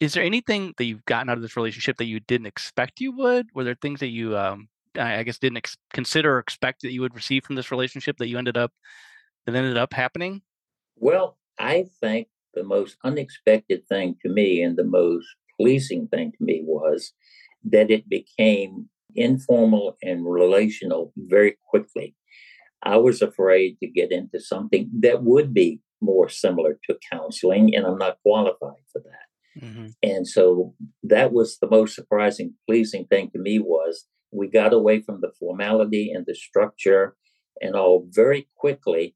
is 0.00 0.12
there 0.12 0.22
anything 0.22 0.74
that 0.76 0.84
you've 0.84 1.04
gotten 1.06 1.28
out 1.28 1.36
of 1.36 1.42
this 1.42 1.56
relationship 1.56 1.96
that 1.96 2.06
you 2.06 2.20
didn't 2.20 2.46
expect 2.46 3.00
you 3.00 3.12
would? 3.12 3.48
Were 3.54 3.64
there 3.64 3.76
things 3.80 4.00
that 4.00 4.08
you, 4.08 4.36
um, 4.36 4.68
I 4.98 5.22
guess, 5.22 5.38
didn't 5.38 5.58
ex- 5.58 5.76
consider 5.92 6.36
or 6.36 6.38
expect 6.38 6.82
that 6.82 6.92
you 6.92 7.00
would 7.00 7.14
receive 7.14 7.44
from 7.44 7.56
this 7.56 7.70
relationship 7.70 8.18
that 8.18 8.28
you 8.28 8.38
ended 8.38 8.56
up 8.56 8.72
that 9.46 9.54
ended 9.54 9.78
up 9.78 9.94
happening? 9.94 10.42
Well, 10.96 11.38
I 11.58 11.86
think 12.00 12.28
the 12.56 12.64
most 12.64 12.96
unexpected 13.04 13.86
thing 13.86 14.16
to 14.22 14.28
me 14.28 14.62
and 14.62 14.76
the 14.76 14.84
most 14.84 15.26
pleasing 15.60 16.08
thing 16.08 16.32
to 16.32 16.44
me 16.44 16.62
was 16.64 17.12
that 17.64 17.90
it 17.90 18.08
became 18.08 18.88
informal 19.14 19.96
and 20.02 20.26
relational 20.26 21.12
very 21.16 21.56
quickly. 21.70 22.16
I 22.82 22.96
was 22.96 23.22
afraid 23.22 23.78
to 23.80 23.86
get 23.86 24.12
into 24.12 24.40
something 24.40 24.90
that 25.00 25.22
would 25.22 25.54
be 25.54 25.80
more 26.00 26.28
similar 26.28 26.78
to 26.84 26.98
counseling, 27.10 27.74
and 27.74 27.86
I'm 27.86 27.98
not 27.98 28.18
qualified 28.22 28.84
for 28.92 29.00
that. 29.00 29.64
Mm-hmm. 29.64 29.86
And 30.02 30.28
so 30.28 30.74
that 31.02 31.32
was 31.32 31.58
the 31.58 31.70
most 31.70 31.94
surprising, 31.94 32.54
pleasing 32.68 33.06
thing 33.06 33.30
to 33.30 33.38
me 33.38 33.58
was 33.58 34.06
we 34.30 34.48
got 34.48 34.74
away 34.74 35.00
from 35.00 35.20
the 35.20 35.32
formality 35.38 36.12
and 36.12 36.26
the 36.26 36.34
structure 36.34 37.16
and 37.60 37.74
all 37.74 38.06
very 38.10 38.48
quickly, 38.56 39.14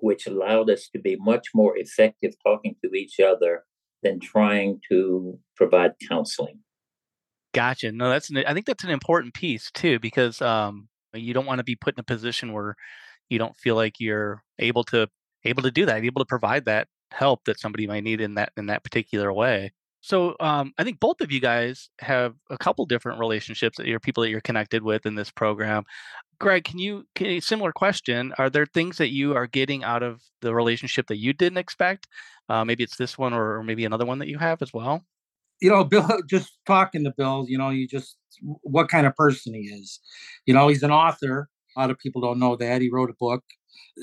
which 0.00 0.26
allowed 0.26 0.70
us 0.70 0.88
to 0.88 0.98
be 0.98 1.16
much 1.16 1.48
more 1.54 1.76
effective 1.76 2.34
talking 2.44 2.76
to 2.84 2.92
each 2.94 3.20
other 3.20 3.64
than 4.02 4.20
trying 4.20 4.80
to 4.90 5.38
provide 5.56 5.92
counseling. 6.08 6.60
Gotcha. 7.54 7.92
No, 7.92 8.10
that's 8.10 8.30
an, 8.30 8.38
I 8.38 8.54
think 8.54 8.66
that's 8.66 8.84
an 8.84 8.90
important 8.90 9.34
piece 9.34 9.70
too, 9.70 9.98
because 9.98 10.40
um, 10.42 10.88
you 11.14 11.34
don't 11.34 11.46
want 11.46 11.58
to 11.58 11.64
be 11.64 11.76
put 11.76 11.94
in 11.96 12.00
a 12.00 12.04
position 12.04 12.52
where 12.52 12.76
you 13.28 13.38
don't 13.38 13.56
feel 13.56 13.74
like 13.74 13.94
you're 13.98 14.42
able 14.58 14.84
to 14.84 15.08
able 15.44 15.62
to 15.62 15.70
do 15.70 15.86
that, 15.86 16.04
able 16.04 16.20
to 16.20 16.26
provide 16.26 16.66
that 16.66 16.88
help 17.10 17.44
that 17.44 17.58
somebody 17.58 17.86
might 17.86 18.04
need 18.04 18.20
in 18.20 18.34
that 18.34 18.52
in 18.56 18.66
that 18.66 18.84
particular 18.84 19.32
way. 19.32 19.72
So 20.08 20.36
um, 20.40 20.72
I 20.78 20.84
think 20.84 21.00
both 21.00 21.20
of 21.20 21.30
you 21.30 21.38
guys 21.38 21.90
have 22.00 22.34
a 22.48 22.56
couple 22.56 22.86
different 22.86 23.18
relationships 23.18 23.76
that 23.76 23.86
you're 23.86 24.00
people 24.00 24.22
that 24.22 24.30
you're 24.30 24.40
connected 24.40 24.82
with 24.82 25.04
in 25.04 25.16
this 25.16 25.30
program. 25.30 25.84
Greg, 26.40 26.64
can 26.64 26.78
you, 26.78 27.04
can 27.14 27.42
similar 27.42 27.72
question? 27.72 28.32
Are 28.38 28.48
there 28.48 28.64
things 28.64 28.96
that 28.96 29.10
you 29.10 29.36
are 29.36 29.46
getting 29.46 29.84
out 29.84 30.02
of 30.02 30.22
the 30.40 30.54
relationship 30.54 31.08
that 31.08 31.18
you 31.18 31.34
didn't 31.34 31.58
expect? 31.58 32.06
Uh, 32.48 32.64
maybe 32.64 32.82
it's 32.82 32.96
this 32.96 33.18
one 33.18 33.34
or, 33.34 33.62
maybe 33.62 33.84
another 33.84 34.06
one 34.06 34.18
that 34.20 34.28
you 34.28 34.38
have 34.38 34.62
as 34.62 34.72
well. 34.72 35.04
You 35.60 35.68
know, 35.68 35.84
Bill. 35.84 36.08
Just 36.26 36.56
talking 36.66 37.04
to 37.04 37.12
Bill, 37.14 37.44
you 37.46 37.58
know, 37.58 37.68
you 37.68 37.86
just 37.86 38.16
what 38.62 38.88
kind 38.88 39.06
of 39.06 39.14
person 39.14 39.52
he 39.52 39.62
is. 39.62 40.00
You 40.46 40.54
know, 40.54 40.68
he's 40.68 40.82
an 40.82 40.90
author. 40.90 41.50
A 41.76 41.80
lot 41.80 41.90
of 41.90 41.98
people 41.98 42.22
don't 42.22 42.38
know 42.38 42.56
that 42.56 42.80
he 42.80 42.88
wrote 42.90 43.10
a 43.10 43.14
book 43.20 43.44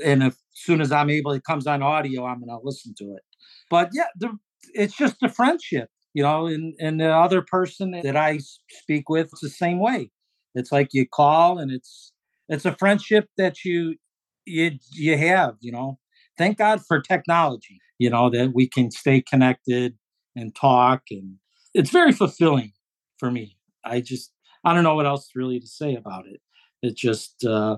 and 0.03 0.23
as 0.23 0.37
soon 0.53 0.81
as 0.81 0.91
I'm 0.91 1.09
able, 1.09 1.31
it 1.31 1.43
comes 1.43 1.67
on 1.67 1.81
audio, 1.81 2.25
I'm 2.25 2.39
going 2.39 2.49
to 2.49 2.59
listen 2.63 2.93
to 2.97 3.13
it. 3.15 3.23
But 3.69 3.89
yeah, 3.93 4.07
the, 4.17 4.37
it's 4.73 4.95
just 4.95 5.17
a 5.23 5.29
friendship, 5.29 5.89
you 6.15 6.23
know. 6.23 6.47
And 6.47 6.73
and 6.79 6.99
the 6.99 7.11
other 7.11 7.43
person 7.43 7.91
that 7.91 8.15
I 8.15 8.39
speak 8.69 9.07
with, 9.09 9.29
it's 9.31 9.41
the 9.41 9.49
same 9.49 9.77
way. 9.77 10.09
It's 10.55 10.71
like 10.71 10.89
you 10.93 11.05
call, 11.07 11.59
and 11.59 11.71
it's 11.71 12.13
it's 12.49 12.65
a 12.65 12.75
friendship 12.75 13.27
that 13.37 13.63
you 13.63 13.97
you 14.45 14.71
you 14.91 15.17
have, 15.17 15.57
you 15.59 15.71
know. 15.71 15.99
Thank 16.37 16.57
God 16.57 16.81
for 16.85 16.99
technology, 16.99 17.79
you 17.99 18.09
know, 18.09 18.29
that 18.31 18.53
we 18.53 18.67
can 18.67 18.91
stay 18.91 19.21
connected 19.21 19.95
and 20.35 20.55
talk, 20.55 21.03
and 21.11 21.35
it's 21.75 21.91
very 21.91 22.11
fulfilling 22.11 22.71
for 23.19 23.29
me. 23.29 23.57
I 23.83 24.01
just 24.01 24.31
I 24.63 24.73
don't 24.73 24.83
know 24.83 24.95
what 24.95 25.05
else 25.05 25.29
really 25.35 25.59
to 25.59 25.67
say 25.67 25.95
about 25.95 26.25
it. 26.27 26.41
It 26.81 26.95
just 26.95 27.45
uh, 27.45 27.77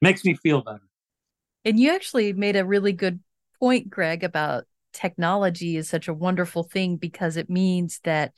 makes 0.00 0.24
me 0.24 0.34
feel 0.34 0.62
better. 0.62 0.88
And 1.64 1.78
you 1.78 1.92
actually 1.92 2.32
made 2.32 2.56
a 2.56 2.64
really 2.64 2.92
good 2.92 3.20
point, 3.60 3.88
Greg, 3.88 4.24
about 4.24 4.64
technology 4.92 5.76
is 5.76 5.88
such 5.88 6.08
a 6.08 6.14
wonderful 6.14 6.62
thing 6.62 6.96
because 6.96 7.36
it 7.36 7.50
means 7.50 8.00
that 8.04 8.32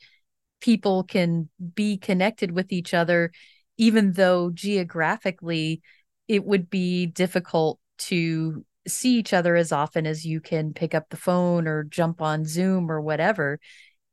people 0.61 1.03
can 1.03 1.49
be 1.75 1.97
connected 1.97 2.51
with 2.51 2.71
each 2.71 2.93
other, 2.93 3.31
even 3.77 4.13
though 4.13 4.49
geographically 4.51 5.81
it 6.27 6.43
would 6.43 6.69
be 6.69 7.05
difficult 7.05 7.79
to 7.97 8.65
see 8.87 9.17
each 9.17 9.33
other 9.33 9.55
as 9.55 9.71
often 9.71 10.05
as 10.05 10.25
you 10.25 10.39
can 10.39 10.73
pick 10.73 10.93
up 10.93 11.09
the 11.09 11.17
phone 11.17 11.67
or 11.67 11.83
jump 11.83 12.21
on 12.21 12.45
Zoom 12.45 12.91
or 12.91 13.01
whatever. 13.01 13.59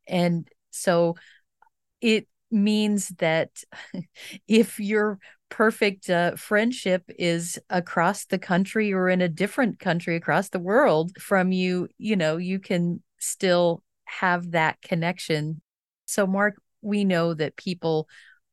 And 0.07 0.49
so 0.71 1.17
it 2.01 2.27
means 2.51 3.09
that 3.19 3.51
if 4.49 4.79
you're 4.81 5.19
perfect 5.53 6.09
uh, 6.09 6.35
friendship 6.35 7.05
is 7.19 7.59
across 7.69 8.25
the 8.25 8.39
country 8.39 8.91
or 8.91 9.11
in 9.11 9.21
a 9.21 9.29
different 9.29 9.79
country 9.79 10.17
across 10.17 10.49
the 10.49 10.59
world 10.59 11.13
from 11.19 11.53
you, 11.53 11.87
you 11.99 12.17
know, 12.17 12.39
you 12.39 12.59
can 12.59 13.03
still 13.19 13.83
have 14.07 14.53
that 14.53 14.81
connection. 14.81 15.61
So, 16.07 16.27
Marc, 16.27 16.55
we 16.81 17.05
know 17.05 17.35
that 17.35 17.55
people 17.55 18.09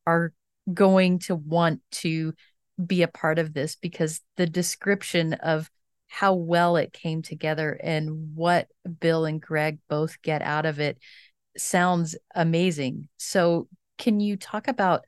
are 0.06 0.34
going 0.74 1.20
to 1.20 1.34
want 1.34 1.80
to 1.90 2.34
be 2.86 3.00
a 3.00 3.08
part 3.08 3.38
of 3.38 3.54
this 3.54 3.76
because 3.76 4.20
the 4.36 4.46
description 4.46 5.32
of 5.32 5.70
how 6.08 6.34
well 6.34 6.76
it 6.76 6.92
came 6.92 7.22
together 7.22 7.80
and 7.82 8.36
what 8.36 8.68
Bill 9.00 9.24
and 9.24 9.40
Greg 9.40 9.78
both 9.88 10.20
get 10.20 10.42
out 10.42 10.66
of 10.66 10.80
it 10.80 10.98
sounds 11.56 12.14
amazing. 12.34 13.08
So, 13.16 13.68
can 13.96 14.20
you 14.20 14.36
talk 14.36 14.68
about 14.68 15.06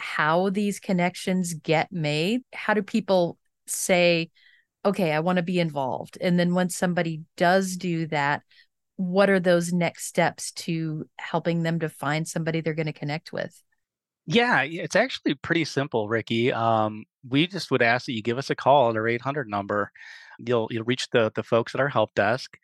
how 0.00 0.50
these 0.50 0.80
connections 0.80 1.54
get 1.54 1.92
made? 1.92 2.42
How 2.52 2.74
do 2.74 2.82
people 2.82 3.38
say, 3.66 4.30
okay, 4.84 5.12
I 5.12 5.20
want 5.20 5.36
to 5.36 5.42
be 5.42 5.60
involved? 5.60 6.18
And 6.20 6.38
then 6.38 6.54
once 6.54 6.76
somebody 6.76 7.22
does 7.36 7.76
do 7.76 8.06
that, 8.08 8.42
what 8.96 9.30
are 9.30 9.40
those 9.40 9.72
next 9.72 10.06
steps 10.06 10.52
to 10.52 11.06
helping 11.18 11.62
them 11.62 11.80
to 11.80 11.88
find 11.88 12.26
somebody 12.26 12.60
they're 12.60 12.74
going 12.74 12.86
to 12.86 12.92
connect 12.92 13.32
with? 13.32 13.62
Yeah, 14.26 14.62
it's 14.62 14.96
actually 14.96 15.34
pretty 15.34 15.64
simple, 15.64 16.08
Ricky. 16.08 16.52
Um, 16.52 17.04
we 17.28 17.46
just 17.46 17.70
would 17.70 17.82
ask 17.82 18.06
that 18.06 18.12
you 18.12 18.22
give 18.22 18.38
us 18.38 18.50
a 18.50 18.54
call 18.54 18.90
at 18.90 18.96
our 18.96 19.08
800 19.08 19.48
number. 19.48 19.90
You'll 20.38 20.68
you'll 20.70 20.84
reach 20.84 21.08
the 21.10 21.32
the 21.34 21.42
folks 21.42 21.74
at 21.74 21.80
our 21.80 21.88
help 21.88 22.14
desk, 22.14 22.56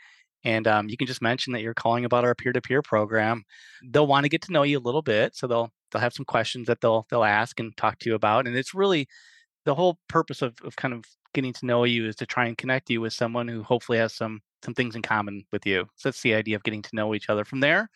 and 0.45 0.69
um, 0.69 0.89
you 0.89 0.97
can 0.97 1.07
just 1.07 1.23
mention 1.23 1.53
that 1.55 1.63
you're 1.63 1.75
calling 1.75 2.05
about 2.05 2.25
our 2.25 2.35
peer-to-peer 2.35 2.83
program. 2.83 3.45
They'll 3.85 4.07
want 4.07 4.25
to 4.25 4.29
get 4.29 4.43
to 4.43 4.53
know 4.53 4.63
you 4.63 4.79
a 4.79 4.81
little 4.81 5.03
bit, 5.03 5.35
so 5.35 5.47
they'll 5.47 5.73
they'll 5.97 6.03
have 6.03 6.13
some 6.13 6.27
questions 6.27 6.67
that 6.67 6.81
they'll 6.81 7.07
they'll 7.11 7.25
ask 7.25 7.59
and 7.59 7.77
talk 7.77 7.99
to 8.01 8.11
you 8.11 8.15
about. 8.15 8.47
And 8.47 8.57
it's 8.57 8.75
really 8.75 9.09
the 9.65 9.75
whole 9.75 9.99
purpose 10.09 10.43
of, 10.43 10.55
of 10.63 10.77
kind 10.77 10.95
of 10.95 11.05
getting 11.35 11.53
to 11.55 11.67
know 11.67 11.85
you 11.85 12.07
is 12.07 12.17
to 12.17 12.27
try 12.27 12.47
and 12.47 12.57
connect 12.57 12.91
you 12.91 13.01
with 13.01 13.13
someone 13.13 13.49
who 13.49 13.63
hopefully 13.63 13.99
has 13.99 14.15
some 14.15 14.41
some 14.65 14.75
things 14.75 14.95
in 14.95 15.03
common 15.03 15.45
with 15.53 15.65
you. 15.67 15.87
So 15.97 16.09
that's 16.09 16.23
the 16.23 16.35
idea 16.35 16.57
of 16.57 16.65
getting 16.65 16.83
to 16.83 16.97
know 16.97 17.15
each 17.15 17.31
other. 17.31 17.45
From 17.45 17.61
there, 17.61 17.89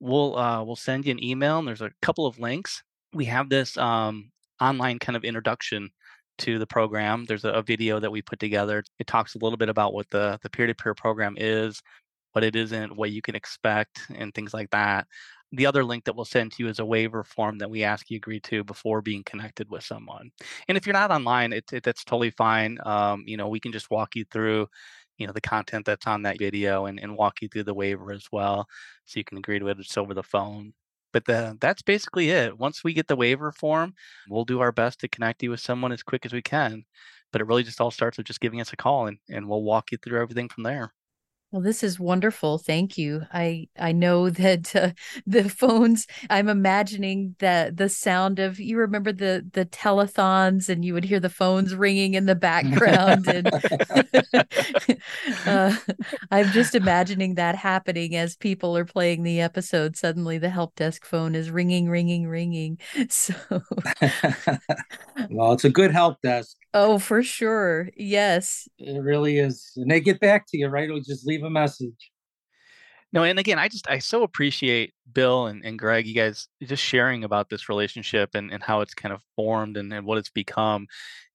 we'll 0.00 0.36
uh, 0.38 0.64
we'll 0.64 0.76
send 0.76 1.04
you 1.04 1.12
an 1.12 1.22
email 1.22 1.58
and 1.58 1.68
there's 1.68 1.82
a 1.82 1.90
couple 2.00 2.26
of 2.26 2.38
links. 2.38 2.82
We 3.12 3.26
have 3.26 3.50
this 3.50 3.76
um, 3.76 4.30
online 4.60 4.98
kind 4.98 5.16
of 5.16 5.24
introduction 5.24 5.90
to 6.38 6.58
the 6.58 6.66
program. 6.66 7.26
There's 7.26 7.44
a, 7.44 7.50
a, 7.50 7.62
video 7.62 8.00
that 8.00 8.10
we 8.10 8.22
put 8.22 8.40
together. 8.40 8.82
It 8.98 9.06
talks 9.06 9.34
a 9.34 9.38
little 9.38 9.58
bit 9.58 9.68
about 9.68 9.92
what 9.92 10.08
the 10.10 10.38
the 10.42 10.48
peer-to-peer 10.48 10.94
program 10.94 11.34
is, 11.36 11.82
what 12.32 12.42
it 12.42 12.56
isn't, 12.56 12.96
what 12.96 13.10
you 13.10 13.20
can 13.20 13.34
expect, 13.34 14.00
and 14.14 14.32
things 14.34 14.54
like 14.54 14.70
that 14.70 15.06
the 15.52 15.66
other 15.66 15.84
link 15.84 16.04
that 16.04 16.16
we'll 16.16 16.24
send 16.24 16.52
to 16.52 16.62
you 16.62 16.68
is 16.68 16.78
a 16.78 16.84
waiver 16.84 17.22
form 17.24 17.58
that 17.58 17.70
we 17.70 17.84
ask 17.84 18.10
you 18.10 18.16
agree 18.16 18.40
to 18.40 18.64
before 18.64 19.02
being 19.02 19.22
connected 19.24 19.70
with 19.70 19.84
someone. 19.84 20.30
And 20.68 20.76
if 20.78 20.86
you're 20.86 20.94
not 20.94 21.10
online, 21.10 21.52
it, 21.52 21.72
it 21.72 21.82
that's 21.84 22.04
totally 22.04 22.30
fine. 22.30 22.78
Um, 22.86 23.24
you 23.26 23.36
know, 23.36 23.48
we 23.48 23.60
can 23.60 23.72
just 23.72 23.90
walk 23.90 24.16
you 24.16 24.24
through, 24.30 24.68
you 25.18 25.26
know, 25.26 25.32
the 25.32 25.40
content 25.40 25.84
that's 25.86 26.06
on 26.06 26.22
that 26.22 26.38
video 26.38 26.86
and, 26.86 26.98
and 26.98 27.16
walk 27.16 27.42
you 27.42 27.48
through 27.48 27.64
the 27.64 27.74
waiver 27.74 28.12
as 28.12 28.26
well, 28.32 28.66
so 29.04 29.20
you 29.20 29.24
can 29.24 29.38
agree 29.38 29.58
to 29.58 29.68
it 29.68 29.76
just 29.78 29.96
over 29.98 30.14
the 30.14 30.22
phone. 30.22 30.72
But 31.12 31.26
the, 31.26 31.58
that's 31.60 31.82
basically 31.82 32.30
it. 32.30 32.58
Once 32.58 32.82
we 32.82 32.94
get 32.94 33.06
the 33.08 33.16
waiver 33.16 33.52
form, 33.52 33.94
we'll 34.30 34.46
do 34.46 34.60
our 34.60 34.72
best 34.72 35.00
to 35.00 35.08
connect 35.08 35.42
you 35.42 35.50
with 35.50 35.60
someone 35.60 35.92
as 35.92 36.02
quick 36.02 36.24
as 36.24 36.32
we 36.32 36.40
can. 36.42 36.84
But 37.32 37.40
it 37.42 37.46
really 37.46 37.62
just 37.62 37.80
all 37.80 37.90
starts 37.90 38.16
with 38.16 38.26
just 38.26 38.40
giving 38.40 38.60
us 38.60 38.72
a 38.72 38.76
call 38.76 39.06
and, 39.06 39.18
and 39.28 39.48
we'll 39.48 39.62
walk 39.62 39.92
you 39.92 39.98
through 39.98 40.20
everything 40.20 40.48
from 40.48 40.64
there. 40.64 40.92
Well, 41.52 41.60
this 41.60 41.82
is 41.82 42.00
wonderful. 42.00 42.56
Thank 42.56 42.96
you. 42.96 43.26
I 43.30 43.68
I 43.78 43.92
know 43.92 44.30
that 44.42 44.74
uh, 44.74 44.92
the 45.26 45.48
phones. 45.50 46.06
I'm 46.30 46.48
imagining 46.48 47.36
that 47.40 47.76
the 47.76 47.90
sound 47.90 48.38
of 48.38 48.58
you 48.58 48.78
remember 48.78 49.12
the 49.12 49.46
the 49.52 49.66
telethons, 49.66 50.70
and 50.70 50.84
you 50.84 50.94
would 50.94 51.04
hear 51.04 51.20
the 51.20 51.28
phones 51.28 51.74
ringing 51.74 52.14
in 52.14 52.24
the 52.24 52.34
background, 52.34 53.28
and 53.28 53.50
uh, 55.46 55.76
I'm 56.30 56.50
just 56.52 56.74
imagining 56.74 57.34
that 57.34 57.54
happening 57.56 58.16
as 58.16 58.36
people 58.36 58.76
are 58.76 58.84
playing 58.86 59.22
the 59.22 59.40
episode. 59.42 59.96
Suddenly, 59.96 60.38
the 60.38 60.50
help 60.50 60.74
desk 60.76 61.04
phone 61.04 61.34
is 61.34 61.50
ringing, 61.50 61.88
ringing, 61.88 62.26
ringing. 62.26 62.78
So, 63.10 63.34
well, 65.30 65.52
it's 65.52 65.64
a 65.64 65.70
good 65.70 65.92
help 65.92 66.20
desk. 66.22 66.56
Oh, 66.74 66.98
for 66.98 67.22
sure. 67.22 67.90
Yes. 67.96 68.68
It 68.78 69.02
really 69.02 69.38
is. 69.38 69.72
And 69.76 69.90
they 69.90 70.00
get 70.00 70.20
back 70.20 70.46
to 70.48 70.58
you, 70.58 70.68
right? 70.68 70.90
Or 70.90 70.98
just 71.00 71.26
leave 71.26 71.42
a 71.42 71.50
message. 71.50 72.10
No, 73.12 73.24
and 73.24 73.38
again, 73.38 73.58
I 73.58 73.68
just 73.68 73.88
I 73.90 73.98
so 73.98 74.22
appreciate 74.22 74.94
Bill 75.12 75.46
and, 75.46 75.62
and 75.66 75.78
Greg, 75.78 76.06
you 76.06 76.14
guys 76.14 76.48
just 76.62 76.82
sharing 76.82 77.24
about 77.24 77.50
this 77.50 77.68
relationship 77.68 78.30
and, 78.34 78.50
and 78.50 78.62
how 78.62 78.80
it's 78.80 78.94
kind 78.94 79.12
of 79.12 79.20
formed 79.36 79.76
and, 79.76 79.92
and 79.92 80.06
what 80.06 80.16
it's 80.16 80.30
become. 80.30 80.86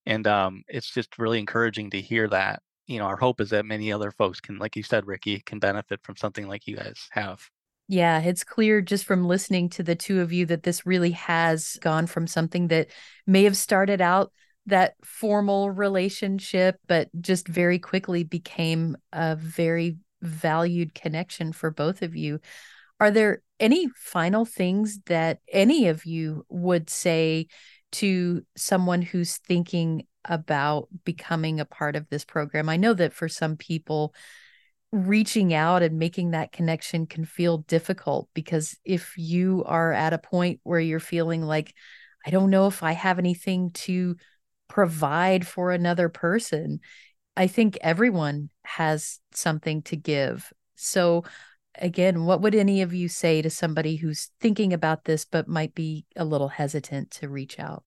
And 0.07 0.25
um, 0.25 0.63
it's 0.67 0.91
just 0.91 1.19
really 1.19 1.37
encouraging 1.37 1.91
to 1.91 2.01
hear 2.01 2.27
that. 2.29 2.63
You 2.87 2.97
know, 2.97 3.05
our 3.05 3.17
hope 3.17 3.41
is 3.41 3.51
that 3.51 3.65
many 3.65 3.91
other 3.91 4.09
folks 4.09 4.39
can, 4.39 4.57
like 4.57 4.75
you 4.75 4.81
said, 4.81 5.05
Ricky, 5.05 5.41
can 5.41 5.59
benefit 5.59 5.99
from 6.01 6.15
something 6.15 6.47
like 6.47 6.65
you 6.65 6.77
guys 6.77 7.07
have. 7.11 7.41
Yeah, 7.89 8.21
it's 8.21 8.43
clear 8.43 8.81
just 8.81 9.05
from 9.05 9.27
listening 9.27 9.69
to 9.71 9.83
the 9.83 9.95
two 9.95 10.21
of 10.21 10.33
you 10.33 10.45
that 10.47 10.63
this 10.63 10.85
really 10.85 11.11
has 11.11 11.77
gone 11.81 12.07
from 12.07 12.27
something 12.27 12.69
that 12.69 12.87
may 13.25 13.43
have 13.43 13.55
started 13.55 14.01
out 14.01 14.31
that 14.67 14.95
formal 15.03 15.71
relationship, 15.71 16.79
but 16.87 17.09
just 17.19 17.47
very 17.47 17.79
quickly 17.79 18.23
became 18.23 18.97
a 19.11 19.35
very 19.35 19.97
valued 20.21 20.93
connection 20.93 21.53
for 21.53 21.71
both 21.71 22.01
of 22.01 22.15
you. 22.15 22.39
Are 22.99 23.11
there 23.11 23.41
any 23.59 23.87
final 23.95 24.45
things 24.45 24.99
that 25.05 25.39
any 25.51 25.87
of 25.87 26.05
you 26.05 26.45
would 26.49 26.89
say 26.89 27.47
to 27.93 28.43
someone 28.55 29.01
who's 29.01 29.37
thinking 29.37 30.05
about 30.25 30.89
becoming 31.05 31.59
a 31.59 31.65
part 31.65 31.95
of 31.95 32.09
this 32.09 32.25
program? 32.25 32.69
I 32.69 32.77
know 32.77 32.93
that 32.93 33.13
for 33.13 33.29
some 33.29 33.55
people, 33.55 34.13
reaching 34.91 35.53
out 35.53 35.83
and 35.83 35.99
making 35.99 36.31
that 36.31 36.51
connection 36.51 37.05
can 37.05 37.25
feel 37.25 37.59
difficult 37.59 38.29
because 38.33 38.77
if 38.85 39.13
you 39.17 39.63
are 39.65 39.91
at 39.91 40.13
a 40.13 40.17
point 40.17 40.59
where 40.63 40.79
you're 40.79 40.99
feeling 40.99 41.41
like, 41.41 41.73
I 42.25 42.29
don't 42.29 42.49
know 42.49 42.67
if 42.67 42.83
I 42.83 42.93
have 42.93 43.19
anything 43.19 43.71
to 43.71 44.15
provide 44.67 45.47
for 45.47 45.71
another 45.71 46.09
person. 46.09 46.79
I 47.35 47.47
think 47.47 47.77
everyone 47.81 48.49
has 48.63 49.19
something 49.31 49.81
to 49.83 49.95
give. 49.95 50.51
So, 50.75 51.23
again, 51.75 52.25
what 52.25 52.41
would 52.41 52.55
any 52.55 52.81
of 52.81 52.93
you 52.93 53.07
say 53.07 53.41
to 53.41 53.49
somebody 53.49 53.95
who's 53.95 54.31
thinking 54.39 54.73
about 54.73 55.05
this 55.05 55.25
but 55.25 55.47
might 55.47 55.75
be 55.75 56.05
a 56.15 56.25
little 56.25 56.49
hesitant 56.49 57.11
to 57.11 57.29
reach 57.29 57.59
out? 57.59 57.83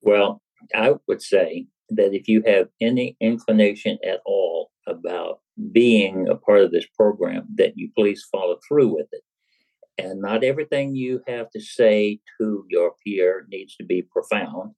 Well, 0.00 0.40
I 0.74 0.94
would 1.06 1.22
say 1.22 1.66
that 1.90 2.14
if 2.14 2.28
you 2.28 2.42
have 2.46 2.68
any 2.80 3.16
inclination 3.20 3.98
at 4.04 4.20
all 4.24 4.70
about 4.86 5.40
being 5.72 6.28
a 6.28 6.36
part 6.36 6.62
of 6.62 6.72
this 6.72 6.86
program, 6.96 7.46
that 7.56 7.76
you 7.76 7.90
please 7.96 8.26
follow 8.30 8.58
through 8.66 8.94
with 8.94 9.08
it. 9.12 9.22
And 9.98 10.20
not 10.20 10.44
everything 10.44 10.94
you 10.94 11.22
have 11.26 11.50
to 11.50 11.60
say 11.60 12.20
to 12.38 12.64
your 12.68 12.92
peer 13.04 13.46
needs 13.48 13.76
to 13.76 13.84
be 13.84 14.02
profound. 14.02 14.74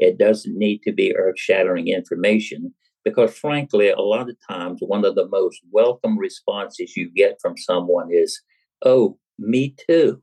It 0.00 0.18
doesn't 0.18 0.56
need 0.56 0.82
to 0.82 0.92
be 0.92 1.16
earth 1.16 1.38
shattering 1.38 1.88
information 1.88 2.74
because, 3.04 3.36
frankly, 3.36 3.88
a 3.88 4.00
lot 4.00 4.28
of 4.28 4.36
times 4.48 4.80
one 4.80 5.04
of 5.04 5.14
the 5.14 5.28
most 5.28 5.60
welcome 5.70 6.18
responses 6.18 6.96
you 6.96 7.10
get 7.10 7.38
from 7.40 7.56
someone 7.56 8.08
is, 8.10 8.40
Oh, 8.84 9.18
me 9.38 9.74
too. 9.88 10.22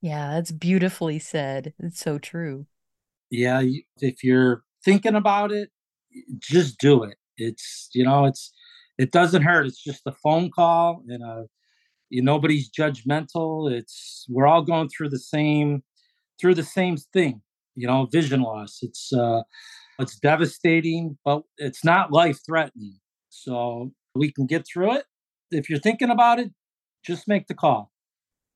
Yeah, 0.00 0.32
that's 0.34 0.52
beautifully 0.52 1.18
said. 1.18 1.74
It's 1.78 2.00
so 2.00 2.18
true. 2.18 2.66
Yeah, 3.30 3.62
if 3.98 4.22
you're 4.22 4.62
thinking 4.84 5.14
about 5.14 5.52
it, 5.52 5.70
just 6.38 6.78
do 6.78 7.04
it. 7.04 7.16
It's, 7.36 7.88
you 7.94 8.04
know, 8.04 8.26
it's, 8.26 8.52
it 8.98 9.10
doesn't 9.10 9.42
hurt. 9.42 9.66
It's 9.66 9.82
just 9.82 10.02
a 10.06 10.12
phone 10.12 10.50
call 10.50 11.02
and 11.08 11.22
a, 11.22 11.46
you, 12.10 12.22
nobody's 12.22 12.70
judgmental. 12.70 13.72
It's, 13.72 14.26
we're 14.28 14.46
all 14.46 14.62
going 14.62 14.88
through 14.88 15.08
the 15.08 15.18
same, 15.18 15.82
through 16.40 16.56
the 16.56 16.62
same 16.62 16.96
thing 16.96 17.40
you 17.74 17.86
know, 17.86 18.06
vision 18.06 18.42
loss. 18.42 18.78
It's 18.82 19.12
uh, 19.12 19.42
it's 19.98 20.18
devastating, 20.18 21.18
but 21.24 21.42
it's 21.58 21.84
not 21.84 22.12
life 22.12 22.38
threatening. 22.44 22.98
So 23.28 23.92
we 24.14 24.32
can 24.32 24.46
get 24.46 24.66
through 24.66 24.96
it. 24.96 25.04
If 25.50 25.68
you're 25.68 25.78
thinking 25.78 26.10
about 26.10 26.38
it, 26.38 26.50
just 27.04 27.28
make 27.28 27.46
the 27.46 27.54
call. 27.54 27.90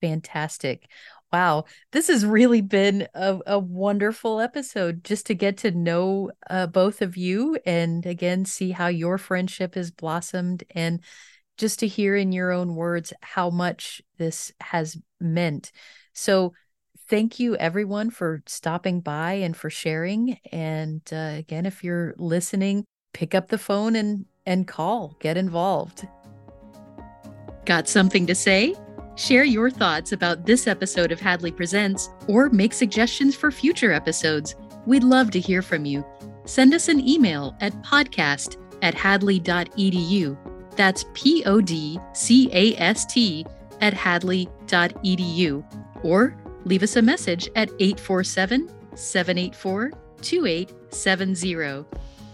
Fantastic. 0.00 0.88
Wow. 1.33 1.64
This 1.92 2.09
has 2.09 2.24
really 2.24 2.61
been 2.61 3.09
a, 3.14 3.38
a 3.46 3.59
wonderful 3.59 4.40
episode 4.40 5.02
just 5.02 5.26
to 5.26 5.35
get 5.35 5.59
to 5.59 5.70
know 5.70 6.31
uh, 6.48 6.66
both 6.66 7.02
of 7.02 7.16
you 7.16 7.59
and 7.66 8.07
again 8.07 8.44
see 8.44 8.70
how 8.70 8.87
your 8.87 9.18
friendship 9.18 9.74
has 9.74 9.90
blossomed 9.90 10.64
and 10.70 11.00
just 11.59 11.81
to 11.81 11.88
hear 11.88 12.14
in 12.14 12.33
your 12.33 12.52
own 12.52 12.74
words 12.74 13.12
how 13.22 13.50
much 13.50 14.02
this 14.18 14.52
has 14.61 14.96
meant. 15.20 15.72
So, 16.12 16.52
thank 17.09 17.38
you 17.38 17.57
everyone 17.57 18.11
for 18.11 18.42
stopping 18.47 19.01
by 19.01 19.35
and 19.35 19.57
for 19.57 19.71
sharing. 19.71 20.38
And 20.53 21.03
uh, 21.12 21.35
again, 21.37 21.66
if 21.66 21.85
you're 21.85 22.14
listening, 22.19 22.85
pick 23.12 23.35
up 23.35 23.49
the 23.49 23.59
phone 23.59 23.97
and 23.97 24.27
and 24.45 24.69
call, 24.69 25.16
get 25.21 25.37
involved. 25.37 26.07
Got 27.64 27.88
something 27.88 28.27
to 28.27 28.35
say? 28.35 28.77
Share 29.16 29.45
your 29.45 29.71
thoughts 29.71 30.12
about 30.12 30.47
this 30.47 30.69
episode 30.69 31.11
of 31.11 31.19
Hadley 31.19 31.51
Presents 31.51 32.11
or 32.29 32.49
make 32.51 32.73
suggestions 32.73 33.35
for 33.35 33.51
future 33.51 33.92
episodes. 33.92 34.55
We'd 34.87 35.03
love 35.03 35.33
to 35.33 35.40
hear 35.40 35.62
from 35.62 35.85
you. 35.85 36.05
Send 36.45 36.75
us 36.75 36.88
an 36.88 37.07
email 37.07 37.57
at 37.61 37.73
podcast 37.83 38.57
at 38.83 38.95
hadley.edu. 38.95 40.37
That's 40.77 41.07
P 41.14 41.42
O 41.45 41.61
D 41.61 41.99
C 42.12 42.51
A 42.53 42.77
S 42.77 43.05
T 43.07 43.45
at 43.81 43.95
hadley.edu. 43.95 45.64
Or 46.05 46.37
leave 46.66 46.83
us 46.83 46.96
a 46.96 47.02
message 47.02 47.48
at 47.55 47.70
847 47.79 48.68
784 48.94 49.92
2870. 50.20 51.85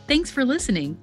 Thanks 0.09 0.31
for 0.31 0.45
listening. 0.45 0.99